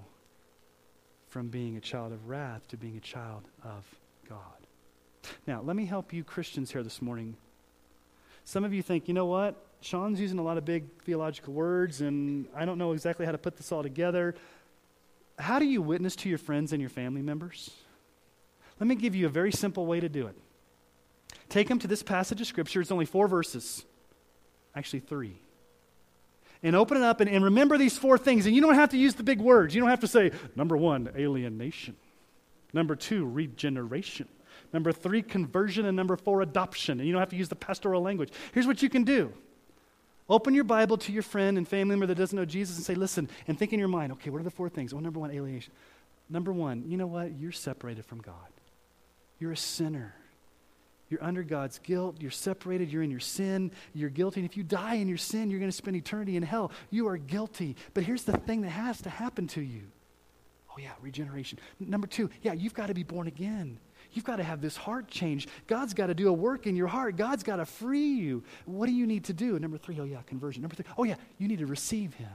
from 1.28 1.50
being 1.50 1.78
a 1.78 1.82
child 1.82 2.12
of 2.12 2.28
wrath 2.28 2.68
to 2.70 2.78
being 2.78 2.98
a 2.98 3.02
child 3.02 3.44
of 3.64 3.86
God. 4.28 4.40
Now, 5.48 5.62
let 5.62 5.76
me 5.76 5.86
help 5.86 6.14
you 6.14 6.24
Christians 6.24 6.72
here 6.72 6.84
this 6.84 7.02
morning. 7.02 7.36
Some 8.46 8.64
of 8.64 8.74
you 8.74 8.82
think, 8.82 9.08
you 9.08 9.14
know 9.14 9.26
what? 9.26 9.56
Sean's 9.82 10.20
using 10.20 10.40
a 10.40 10.42
lot 10.42 10.58
of 10.58 10.66
big 10.66 10.86
theological 11.04 11.54
words, 11.54 12.02
and 12.02 12.48
I 12.56 12.66
don't 12.66 12.78
know 12.78 12.92
exactly 12.92 13.26
how 13.26 13.32
to 13.32 13.38
put 13.38 13.58
this 13.58 13.72
all 13.72 13.84
together. 13.84 14.36
How 15.38 15.60
do 15.60 15.66
you 15.66 15.82
witness 15.82 16.16
to 16.18 16.30
your 16.30 16.38
friends 16.38 16.74
and 16.74 16.82
your 16.82 16.90
family 16.90 17.22
members? 17.22 17.72
Let 18.80 18.88
me 18.88 18.96
give 18.96 19.16
you 19.16 19.26
a 19.26 19.30
very 19.30 19.52
simple 19.52 19.86
way 19.86 20.00
to 20.00 20.10
do 20.10 20.28
it. 20.28 20.36
Take 21.48 21.68
them 21.68 21.80
to 21.80 21.88
this 21.88 22.04
passage 22.04 22.42
of 22.42 22.48
Scripture. 22.48 22.82
It's 22.82 22.92
only 22.92 23.06
four 23.06 23.28
verses, 23.28 23.86
actually, 24.76 25.00
three 25.00 25.40
and 26.64 26.76
open 26.76 26.98
it 26.98 27.04
up 27.04 27.22
and, 27.22 27.30
and 27.30 27.44
remember 27.44 27.78
these 27.78 27.98
four 27.98 28.18
things. 28.18 28.46
And 28.46 28.56
you 28.56 28.62
don't 28.62 28.76
have 28.76 28.90
to 28.90 28.98
use 28.98 29.16
the 29.16 29.24
big 29.24 29.40
words. 29.40 29.74
You 29.74 29.82
don't 29.82 29.90
have 29.90 30.02
to 30.02 30.08
say, 30.08 30.32
number 30.56 30.76
one, 30.76 31.10
alienation. 31.16 31.96
Number 32.74 32.96
two, 32.96 33.26
regeneration. 33.26 34.28
Number 34.72 34.92
three, 34.92 35.22
conversion. 35.22 35.86
And 35.86 35.96
number 35.96 36.16
four, 36.16 36.42
adoption. 36.42 37.00
And 37.00 37.08
you 37.08 37.14
don't 37.14 37.22
have 37.22 37.30
to 37.30 37.36
use 37.36 37.50
the 37.50 37.56
pastoral 37.56 38.02
language. 38.02 38.32
Here's 38.54 38.68
what 38.68 38.82
you 38.82 38.90
can 38.90 39.04
do 39.04 39.34
open 40.30 40.54
your 40.54 40.64
Bible 40.64 40.96
to 40.96 41.12
your 41.12 41.24
friend 41.24 41.58
and 41.58 41.68
family 41.68 41.96
member 41.96 42.06
that 42.06 42.16
doesn't 42.16 42.38
know 42.38 42.46
Jesus 42.46 42.78
and 42.78 42.86
say, 42.86 42.94
listen, 42.94 43.28
and 43.48 43.58
think 43.58 43.74
in 43.74 43.80
your 43.80 43.88
mind, 43.88 44.12
okay, 44.12 44.30
what 44.30 44.40
are 44.40 44.44
the 44.44 44.52
four 44.52 44.70
things? 44.70 44.94
Oh, 44.94 45.00
number 45.00 45.20
one, 45.20 45.32
alienation. 45.32 45.74
Number 46.30 46.54
one, 46.54 46.84
you 46.86 46.98
know 46.98 47.08
what? 47.08 47.36
You're 47.40 47.52
separated 47.52 48.06
from 48.06 48.20
God, 48.20 48.36
you're 49.40 49.52
a 49.52 49.58
sinner. 49.58 50.16
You're 51.10 51.24
under 51.24 51.42
God's 51.42 51.80
guilt. 51.80 52.18
You're 52.20 52.30
separated. 52.30 52.92
You're 52.92 53.02
in 53.02 53.10
your 53.10 53.20
sin. 53.20 53.72
You're 53.96 54.12
guilty. 54.12 54.42
And 54.42 54.50
if 54.50 54.56
you 54.56 54.62
die 54.62 54.94
in 54.94 55.08
your 55.08 55.18
sin, 55.18 55.50
you're 55.50 55.60
going 55.60 55.72
to 55.72 55.76
spend 55.76 55.98
eternity 55.98 56.38
in 56.38 56.44
hell. 56.44 56.72
You 56.92 57.08
are 57.08 57.18
guilty. 57.18 57.76
But 57.96 58.04
here's 58.04 58.26
the 58.26 58.38
thing 58.38 58.62
that 58.62 58.70
has 58.70 59.02
to 59.02 59.10
happen 59.10 59.48
to 59.48 59.62
you. 59.62 59.82
Oh, 60.72 60.80
yeah, 60.80 60.92
regeneration. 61.02 61.58
Number 61.80 62.06
two, 62.06 62.30
yeah, 62.44 62.54
you've 62.54 62.76
got 62.76 62.88
to 62.88 62.94
be 62.94 63.02
born 63.02 63.26
again. 63.26 63.80
You've 64.14 64.26
got 64.26 64.38
to 64.38 64.44
have 64.44 64.62
this 64.62 64.76
heart 64.76 65.08
change. 65.08 65.48
God's 65.68 65.94
got 65.94 66.08
to 66.08 66.14
do 66.14 66.30
a 66.30 66.34
work 66.34 66.66
in 66.66 66.76
your 66.76 66.88
heart. 66.88 67.16
God's 67.16 67.44
got 67.44 67.58
to 67.58 67.66
free 67.66 68.08
you. 68.08 68.44
What 68.66 68.88
do 68.88 68.92
you 68.92 69.06
need 69.06 69.26
to 69.26 69.34
do? 69.34 69.60
Number 69.60 69.78
three, 69.78 70.00
oh, 70.00 70.04
yeah, 70.04 70.22
conversion. 70.26 70.62
Number 70.62 70.76
three, 70.76 70.86
oh, 70.98 71.04
yeah, 71.04 71.16
you 71.38 71.48
need 71.48 71.60
to 71.60 71.68
receive 71.68 72.16
Him. 72.16 72.32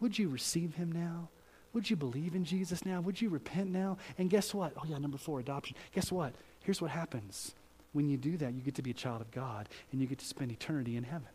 Would 0.00 0.18
you 0.18 0.28
receive 0.28 0.74
Him 0.74 0.92
now? 0.92 1.28
Would 1.74 1.90
you 1.90 1.96
believe 1.96 2.34
in 2.34 2.44
Jesus 2.44 2.86
now? 2.86 3.02
Would 3.02 3.20
you 3.20 3.28
repent 3.28 3.70
now? 3.70 3.98
And 4.16 4.30
guess 4.30 4.54
what? 4.54 4.72
Oh, 4.76 4.84
yeah, 4.86 4.96
number 4.96 5.18
four, 5.18 5.40
adoption. 5.40 5.76
Guess 5.92 6.10
what? 6.10 6.32
Here's 6.60 6.80
what 6.80 6.90
happens 6.90 7.54
when 7.96 8.08
you 8.10 8.18
do 8.18 8.36
that, 8.36 8.52
you 8.52 8.60
get 8.60 8.74
to 8.74 8.82
be 8.82 8.90
a 8.90 8.94
child 8.94 9.22
of 9.22 9.30
God 9.30 9.70
and 9.90 10.00
you 10.00 10.06
get 10.06 10.18
to 10.18 10.26
spend 10.26 10.52
eternity 10.52 10.96
in 10.96 11.02
heaven. 11.02 11.28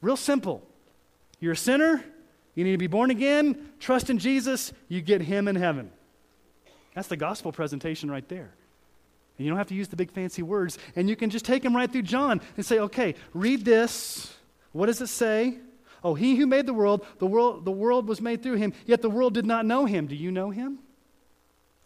Real 0.00 0.16
simple. 0.16 0.60
You're 1.38 1.52
a 1.52 1.56
sinner, 1.56 2.04
you 2.56 2.64
need 2.64 2.72
to 2.72 2.78
be 2.78 2.88
born 2.88 3.12
again, 3.12 3.70
trust 3.78 4.10
in 4.10 4.18
Jesus, 4.18 4.72
you 4.88 5.00
get 5.00 5.22
Him 5.22 5.46
in 5.46 5.54
heaven. 5.54 5.90
That's 6.94 7.08
the 7.08 7.16
gospel 7.16 7.52
presentation 7.52 8.10
right 8.10 8.28
there. 8.28 8.50
And 9.36 9.44
you 9.44 9.50
don't 9.50 9.58
have 9.58 9.68
to 9.68 9.74
use 9.74 9.88
the 9.88 9.96
big 9.96 10.12
fancy 10.12 10.42
words, 10.42 10.78
and 10.94 11.08
you 11.08 11.16
can 11.16 11.30
just 11.30 11.44
take 11.44 11.62
them 11.62 11.74
right 11.74 11.90
through 11.90 12.02
John 12.02 12.40
and 12.56 12.64
say, 12.64 12.78
okay, 12.78 13.16
read 13.32 13.64
this. 13.64 14.32
What 14.72 14.86
does 14.86 15.00
it 15.00 15.08
say? 15.08 15.58
Oh, 16.04 16.14
he 16.14 16.36
who 16.36 16.46
made 16.46 16.66
the 16.66 16.74
world, 16.74 17.04
the 17.18 17.26
world, 17.26 17.64
the 17.64 17.72
world 17.72 18.06
was 18.06 18.20
made 18.20 18.42
through 18.42 18.56
him, 18.56 18.72
yet 18.86 19.02
the 19.02 19.10
world 19.10 19.34
did 19.34 19.46
not 19.46 19.66
know 19.66 19.86
him. 19.86 20.06
Do 20.06 20.14
you 20.14 20.30
know 20.30 20.50
him? 20.50 20.78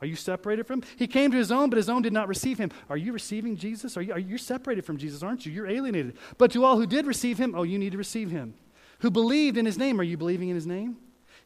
Are 0.00 0.06
you 0.06 0.16
separated 0.16 0.66
from 0.66 0.82
him? 0.82 0.88
He 0.96 1.06
came 1.06 1.30
to 1.30 1.36
his 1.36 1.50
own, 1.50 1.70
but 1.70 1.76
his 1.76 1.88
own 1.88 2.02
did 2.02 2.12
not 2.12 2.28
receive 2.28 2.58
him. 2.58 2.70
Are 2.88 2.96
you 2.96 3.12
receiving 3.12 3.56
Jesus? 3.56 3.96
Are 3.96 4.02
you, 4.02 4.12
are 4.12 4.18
you 4.18 4.38
separated 4.38 4.84
from 4.84 4.96
Jesus, 4.96 5.22
aren't 5.22 5.44
you? 5.46 5.52
You're 5.52 5.68
alienated. 5.68 6.16
But 6.36 6.52
to 6.52 6.64
all 6.64 6.76
who 6.76 6.86
did 6.86 7.06
receive 7.06 7.38
him, 7.38 7.54
oh, 7.56 7.62
you 7.62 7.78
need 7.78 7.92
to 7.92 7.98
receive 7.98 8.30
him. 8.30 8.54
Who 9.00 9.10
believed 9.10 9.56
in 9.56 9.66
his 9.66 9.78
name, 9.78 10.00
are 10.00 10.04
you 10.04 10.16
believing 10.16 10.48
in 10.50 10.54
his 10.54 10.66
name? 10.66 10.98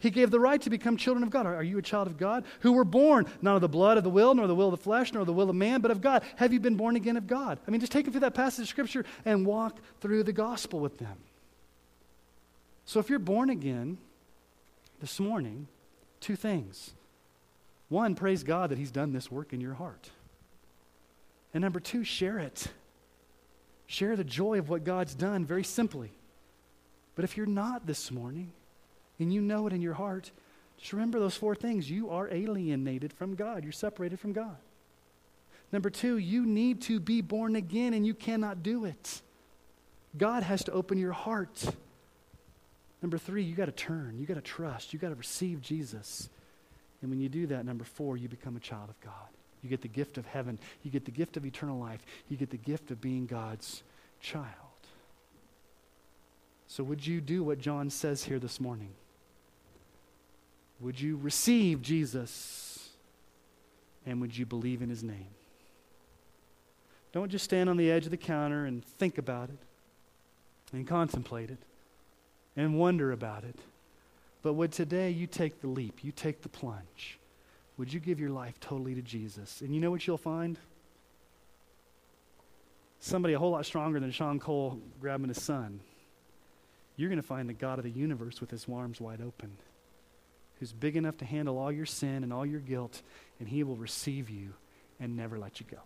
He 0.02 0.10
gave 0.10 0.32
the 0.32 0.40
right 0.40 0.60
to 0.62 0.68
become 0.68 0.96
children 0.96 1.22
of 1.22 1.30
God. 1.30 1.46
Are, 1.46 1.62
you 1.62 1.78
a 1.78 1.82
child 1.82 2.08
of 2.08 2.18
God? 2.18 2.44
Who 2.60 2.72
were 2.72 2.84
born 2.84 3.24
not 3.40 3.54
of 3.54 3.60
the 3.60 3.68
blood 3.68 3.98
of 3.98 4.02
the 4.02 4.10
will, 4.10 4.34
nor 4.34 4.48
the 4.48 4.54
will 4.54 4.66
of 4.66 4.72
the 4.72 4.82
flesh, 4.82 5.12
nor 5.12 5.24
the 5.24 5.32
will 5.32 5.48
of 5.48 5.54
man, 5.54 5.80
but 5.80 5.92
of 5.92 6.00
God. 6.00 6.24
Have 6.36 6.52
you 6.52 6.58
been 6.58 6.74
born 6.74 6.96
again 6.96 7.16
of 7.16 7.28
God? 7.28 7.60
I 7.68 7.70
mean, 7.70 7.80
just 7.80 7.92
take 7.92 8.06
them 8.06 8.12
through 8.12 8.22
that 8.22 8.34
passage 8.34 8.64
of 8.64 8.68
Scripture 8.68 9.04
and 9.24 9.46
walk 9.46 9.78
through 10.00 10.24
the 10.24 10.32
gospel 10.32 10.80
with 10.80 10.98
them. 10.98 11.18
So 12.84 12.98
if 12.98 13.08
you're 13.08 13.20
born 13.20 13.48
again 13.48 13.96
this 15.00 15.20
morning, 15.20 15.68
two 16.18 16.34
things. 16.34 16.94
One, 17.88 18.16
praise 18.16 18.42
God 18.42 18.70
that 18.72 18.78
He's 18.78 18.90
done 18.90 19.12
this 19.12 19.30
work 19.30 19.52
in 19.52 19.60
your 19.60 19.74
heart. 19.74 20.10
And 21.54 21.62
number 21.62 21.78
two, 21.78 22.02
share 22.02 22.40
it. 22.40 22.66
Share 23.86 24.16
the 24.16 24.24
joy 24.24 24.58
of 24.58 24.68
what 24.68 24.82
God's 24.82 25.14
done 25.14 25.44
very 25.44 25.62
simply. 25.62 26.10
But 27.14 27.24
if 27.24 27.36
you're 27.36 27.46
not 27.46 27.86
this 27.86 28.10
morning 28.10 28.50
and 29.18 29.32
you 29.32 29.40
know 29.40 29.66
it 29.66 29.72
in 29.72 29.80
your 29.80 29.94
heart, 29.94 30.30
just 30.78 30.92
remember 30.92 31.18
those 31.18 31.36
four 31.36 31.54
things. 31.54 31.90
You 31.90 32.10
are 32.10 32.28
alienated 32.32 33.12
from 33.12 33.34
God, 33.34 33.62
you're 33.62 33.72
separated 33.72 34.18
from 34.18 34.32
God. 34.32 34.56
Number 35.72 35.88
two, 35.88 36.18
you 36.18 36.44
need 36.44 36.82
to 36.82 37.00
be 37.00 37.22
born 37.22 37.56
again 37.56 37.94
and 37.94 38.06
you 38.06 38.14
cannot 38.14 38.62
do 38.62 38.84
it. 38.84 39.22
God 40.16 40.42
has 40.42 40.64
to 40.64 40.72
open 40.72 40.98
your 40.98 41.12
heart. 41.12 41.64
Number 43.00 43.16
three, 43.16 43.42
you 43.42 43.54
got 43.54 43.66
to 43.66 43.72
turn, 43.72 44.18
you 44.18 44.26
got 44.26 44.34
to 44.34 44.42
trust, 44.42 44.92
you 44.92 44.98
got 44.98 45.08
to 45.08 45.14
receive 45.14 45.62
Jesus. 45.62 46.28
And 47.00 47.10
when 47.10 47.20
you 47.20 47.28
do 47.28 47.46
that, 47.48 47.64
number 47.64 47.84
four, 47.84 48.16
you 48.16 48.28
become 48.28 48.56
a 48.56 48.60
child 48.60 48.90
of 48.90 49.00
God. 49.00 49.28
You 49.62 49.68
get 49.68 49.80
the 49.80 49.88
gift 49.88 50.18
of 50.18 50.26
heaven. 50.26 50.58
You 50.82 50.90
get 50.90 51.04
the 51.04 51.10
gift 51.10 51.36
of 51.36 51.46
eternal 51.46 51.78
life. 51.78 52.04
You 52.28 52.36
get 52.36 52.50
the 52.50 52.56
gift 52.56 52.90
of 52.90 53.00
being 53.00 53.26
God's 53.26 53.82
child. 54.20 54.46
So, 56.66 56.82
would 56.82 57.06
you 57.06 57.20
do 57.20 57.44
what 57.44 57.58
John 57.58 57.90
says 57.90 58.24
here 58.24 58.38
this 58.38 58.60
morning? 58.60 58.90
Would 60.82 61.00
you 61.00 61.16
receive 61.16 61.80
Jesus? 61.80 62.90
And 64.04 64.20
would 64.20 64.36
you 64.36 64.44
believe 64.44 64.82
in 64.82 64.90
his 64.90 65.02
name? 65.02 65.28
Don't 67.12 67.30
just 67.30 67.44
stand 67.44 67.70
on 67.70 67.76
the 67.76 67.90
edge 67.90 68.04
of 68.04 68.10
the 68.10 68.16
counter 68.16 68.64
and 68.64 68.84
think 68.84 69.16
about 69.16 69.48
it 69.48 69.58
and 70.72 70.86
contemplate 70.86 71.50
it 71.50 71.58
and 72.56 72.78
wonder 72.78 73.12
about 73.12 73.44
it. 73.44 73.56
But 74.42 74.54
would 74.54 74.72
today 74.72 75.10
you 75.10 75.26
take 75.26 75.60
the 75.60 75.68
leap, 75.68 76.00
you 76.02 76.10
take 76.10 76.42
the 76.42 76.48
plunge? 76.48 77.18
Would 77.78 77.92
you 77.92 78.00
give 78.00 78.18
your 78.18 78.30
life 78.30 78.58
totally 78.60 78.94
to 78.94 79.02
Jesus? 79.02 79.60
And 79.60 79.74
you 79.74 79.80
know 79.80 79.90
what 79.90 80.06
you'll 80.06 80.18
find? 80.18 80.58
Somebody 82.98 83.34
a 83.34 83.38
whole 83.38 83.50
lot 83.50 83.66
stronger 83.66 84.00
than 84.00 84.10
Sean 84.10 84.38
Cole 84.38 84.80
grabbing 85.00 85.28
his 85.28 85.42
son. 85.42 85.80
You're 86.96 87.08
going 87.08 87.20
to 87.20 87.26
find 87.26 87.48
the 87.48 87.54
God 87.54 87.78
of 87.78 87.84
the 87.84 87.90
universe 87.90 88.40
with 88.40 88.50
his 88.50 88.66
arms 88.72 89.00
wide 89.00 89.20
open, 89.20 89.50
who's 90.62 90.72
big 90.72 90.96
enough 90.96 91.16
to 91.16 91.24
handle 91.24 91.58
all 91.58 91.72
your 91.72 91.84
sin 91.84 92.22
and 92.22 92.32
all 92.32 92.46
your 92.46 92.60
guilt, 92.60 93.02
and 93.40 93.48
he 93.48 93.64
will 93.64 93.74
receive 93.74 94.30
you 94.30 94.54
and 95.00 95.16
never 95.16 95.36
let 95.36 95.58
you 95.58 95.66
go. 95.68 95.78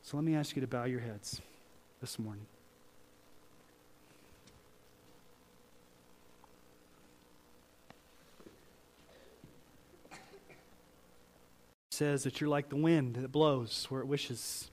So 0.00 0.16
let 0.16 0.24
me 0.24 0.34
ask 0.34 0.56
you 0.56 0.62
to 0.62 0.66
bow 0.66 0.84
your 0.84 1.00
heads 1.00 1.42
this 2.00 2.18
morning. 2.18 2.46
says 11.90 12.24
that 12.24 12.40
you're 12.40 12.48
like 12.48 12.70
the 12.70 12.76
wind 12.76 13.16
that 13.16 13.30
blows 13.30 13.84
where 13.90 14.00
it 14.00 14.06
wishes. 14.06 14.71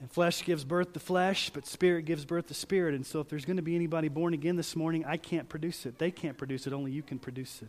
And 0.00 0.10
flesh 0.10 0.44
gives 0.44 0.64
birth 0.64 0.94
to 0.94 1.00
flesh, 1.00 1.50
but 1.50 1.66
spirit 1.66 2.06
gives 2.06 2.24
birth 2.24 2.46
to 2.46 2.54
spirit. 2.54 2.94
And 2.94 3.04
so, 3.04 3.20
if 3.20 3.28
there's 3.28 3.44
going 3.44 3.58
to 3.58 3.62
be 3.62 3.74
anybody 3.74 4.08
born 4.08 4.32
again 4.32 4.56
this 4.56 4.74
morning, 4.74 5.04
I 5.04 5.18
can't 5.18 5.48
produce 5.48 5.84
it. 5.84 5.98
They 5.98 6.10
can't 6.10 6.38
produce 6.38 6.66
it. 6.66 6.72
Only 6.72 6.90
you 6.90 7.02
can 7.02 7.18
produce 7.18 7.60
it. 7.60 7.68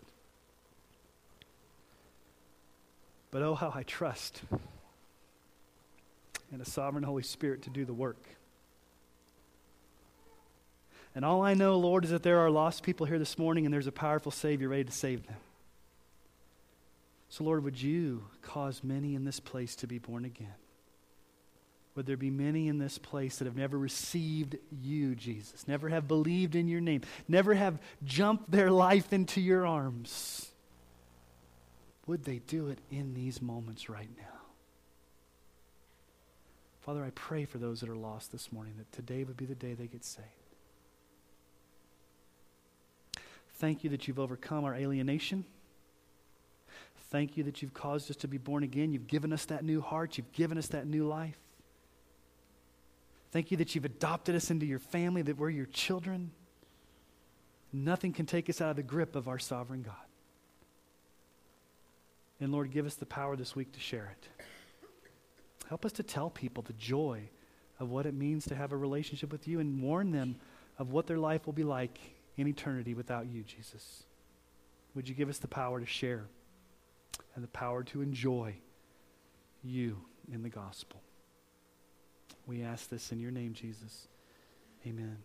But 3.31 3.41
oh, 3.41 3.55
how 3.55 3.71
I 3.75 3.83
trust 3.83 4.41
in 6.53 6.61
a 6.61 6.65
sovereign 6.65 7.03
Holy 7.03 7.23
Spirit 7.23 7.63
to 7.63 7.69
do 7.69 7.83
the 7.83 7.93
work. 7.93 8.23
And 11.13 11.25
all 11.25 11.41
I 11.41 11.53
know, 11.53 11.77
Lord, 11.77 12.05
is 12.05 12.11
that 12.11 12.23
there 12.23 12.39
are 12.39 12.49
lost 12.49 12.83
people 12.83 13.05
here 13.05 13.19
this 13.19 13.37
morning, 13.37 13.65
and 13.65 13.73
there's 13.73 13.87
a 13.87 13.91
powerful 13.91 14.31
Savior 14.31 14.69
ready 14.69 14.85
to 14.85 14.91
save 14.91 15.27
them. 15.27 15.35
So, 17.27 17.43
Lord, 17.43 17.63
would 17.65 17.81
you 17.81 18.23
cause 18.41 18.83
many 18.83 19.15
in 19.15 19.25
this 19.25 19.39
place 19.39 19.75
to 19.77 19.87
be 19.87 19.97
born 19.97 20.23
again? 20.23 20.53
Would 21.95 22.05
there 22.05 22.17
be 22.17 22.29
many 22.29 22.67
in 22.67 22.77
this 22.77 22.97
place 22.97 23.37
that 23.37 23.45
have 23.45 23.57
never 23.57 23.77
received 23.77 24.57
you, 24.71 25.13
Jesus, 25.13 25.67
never 25.67 25.89
have 25.89 26.07
believed 26.07 26.55
in 26.55 26.67
your 26.67 26.79
name, 26.79 27.01
never 27.27 27.53
have 27.53 27.79
jumped 28.03 28.49
their 28.49 28.71
life 28.71 29.11
into 29.11 29.41
your 29.41 29.67
arms? 29.67 30.51
Would 32.07 32.23
they 32.23 32.39
do 32.39 32.69
it 32.69 32.79
in 32.89 33.13
these 33.13 33.41
moments 33.41 33.89
right 33.89 34.09
now? 34.17 34.23
Father, 36.79 37.03
I 37.03 37.11
pray 37.11 37.45
for 37.45 37.57
those 37.57 37.81
that 37.81 37.89
are 37.89 37.95
lost 37.95 38.31
this 38.31 38.51
morning 38.51 38.73
that 38.77 38.91
today 38.91 39.23
would 39.23 39.37
be 39.37 39.45
the 39.45 39.53
day 39.53 39.73
they 39.73 39.87
get 39.87 40.03
saved. 40.03 40.27
Thank 43.55 43.83
you 43.83 43.91
that 43.91 44.07
you've 44.07 44.19
overcome 44.19 44.63
our 44.65 44.73
alienation. 44.73 45.45
Thank 47.11 47.37
you 47.37 47.43
that 47.43 47.61
you've 47.61 47.73
caused 47.73 48.09
us 48.09 48.17
to 48.17 48.27
be 48.27 48.37
born 48.37 48.63
again. 48.63 48.91
You've 48.91 49.07
given 49.07 49.31
us 49.31 49.45
that 49.45 49.63
new 49.63 49.81
heart. 49.81 50.17
You've 50.17 50.31
given 50.31 50.57
us 50.57 50.67
that 50.69 50.87
new 50.87 51.05
life. 51.05 51.37
Thank 53.31 53.51
you 53.51 53.57
that 53.57 53.73
you've 53.73 53.85
adopted 53.85 54.35
us 54.35 54.51
into 54.51 54.65
your 54.65 54.79
family, 54.79 55.21
that 55.21 55.37
we're 55.37 55.49
your 55.49 55.65
children. 55.67 56.31
Nothing 57.71 58.11
can 58.11 58.25
take 58.25 58.49
us 58.49 58.59
out 58.59 58.71
of 58.71 58.75
the 58.75 58.83
grip 58.83 59.15
of 59.15 59.27
our 59.27 59.39
sovereign 59.39 59.81
God. 59.81 59.95
And 62.39 62.51
Lord, 62.51 62.71
give 62.71 62.85
us 62.85 62.95
the 62.95 63.05
power 63.05 63.35
this 63.35 63.55
week 63.55 63.71
to 63.73 63.79
share 63.79 64.11
it. 64.11 64.45
Help 65.69 65.85
us 65.85 65.93
to 65.93 66.03
tell 66.03 66.29
people 66.29 66.63
the 66.63 66.73
joy 66.73 67.29
of 67.79 67.89
what 67.89 68.05
it 68.05 68.13
means 68.13 68.45
to 68.45 68.55
have 68.55 68.73
a 68.73 68.77
relationship 68.77 69.31
with 69.31 69.47
you 69.47 69.59
and 69.59 69.81
warn 69.81 70.11
them 70.11 70.35
of 70.77 70.91
what 70.91 71.07
their 71.07 71.19
life 71.19 71.45
will 71.45 71.53
be 71.53 71.63
like 71.63 71.97
in 72.35 72.47
eternity 72.47 72.93
without 72.93 73.27
you, 73.27 73.43
Jesus. 73.43 74.03
Would 74.95 75.07
you 75.07 75.15
give 75.15 75.29
us 75.29 75.37
the 75.37 75.47
power 75.47 75.79
to 75.79 75.85
share? 75.85 76.25
and 77.35 77.43
the 77.43 77.49
power 77.49 77.83
to 77.83 78.01
enjoy 78.01 78.55
you 79.63 79.97
in 80.31 80.43
the 80.43 80.49
gospel. 80.49 81.01
We 82.47 82.63
ask 82.63 82.89
this 82.89 83.11
in 83.11 83.19
your 83.19 83.31
name, 83.31 83.53
Jesus. 83.53 84.07
Amen. 84.85 85.17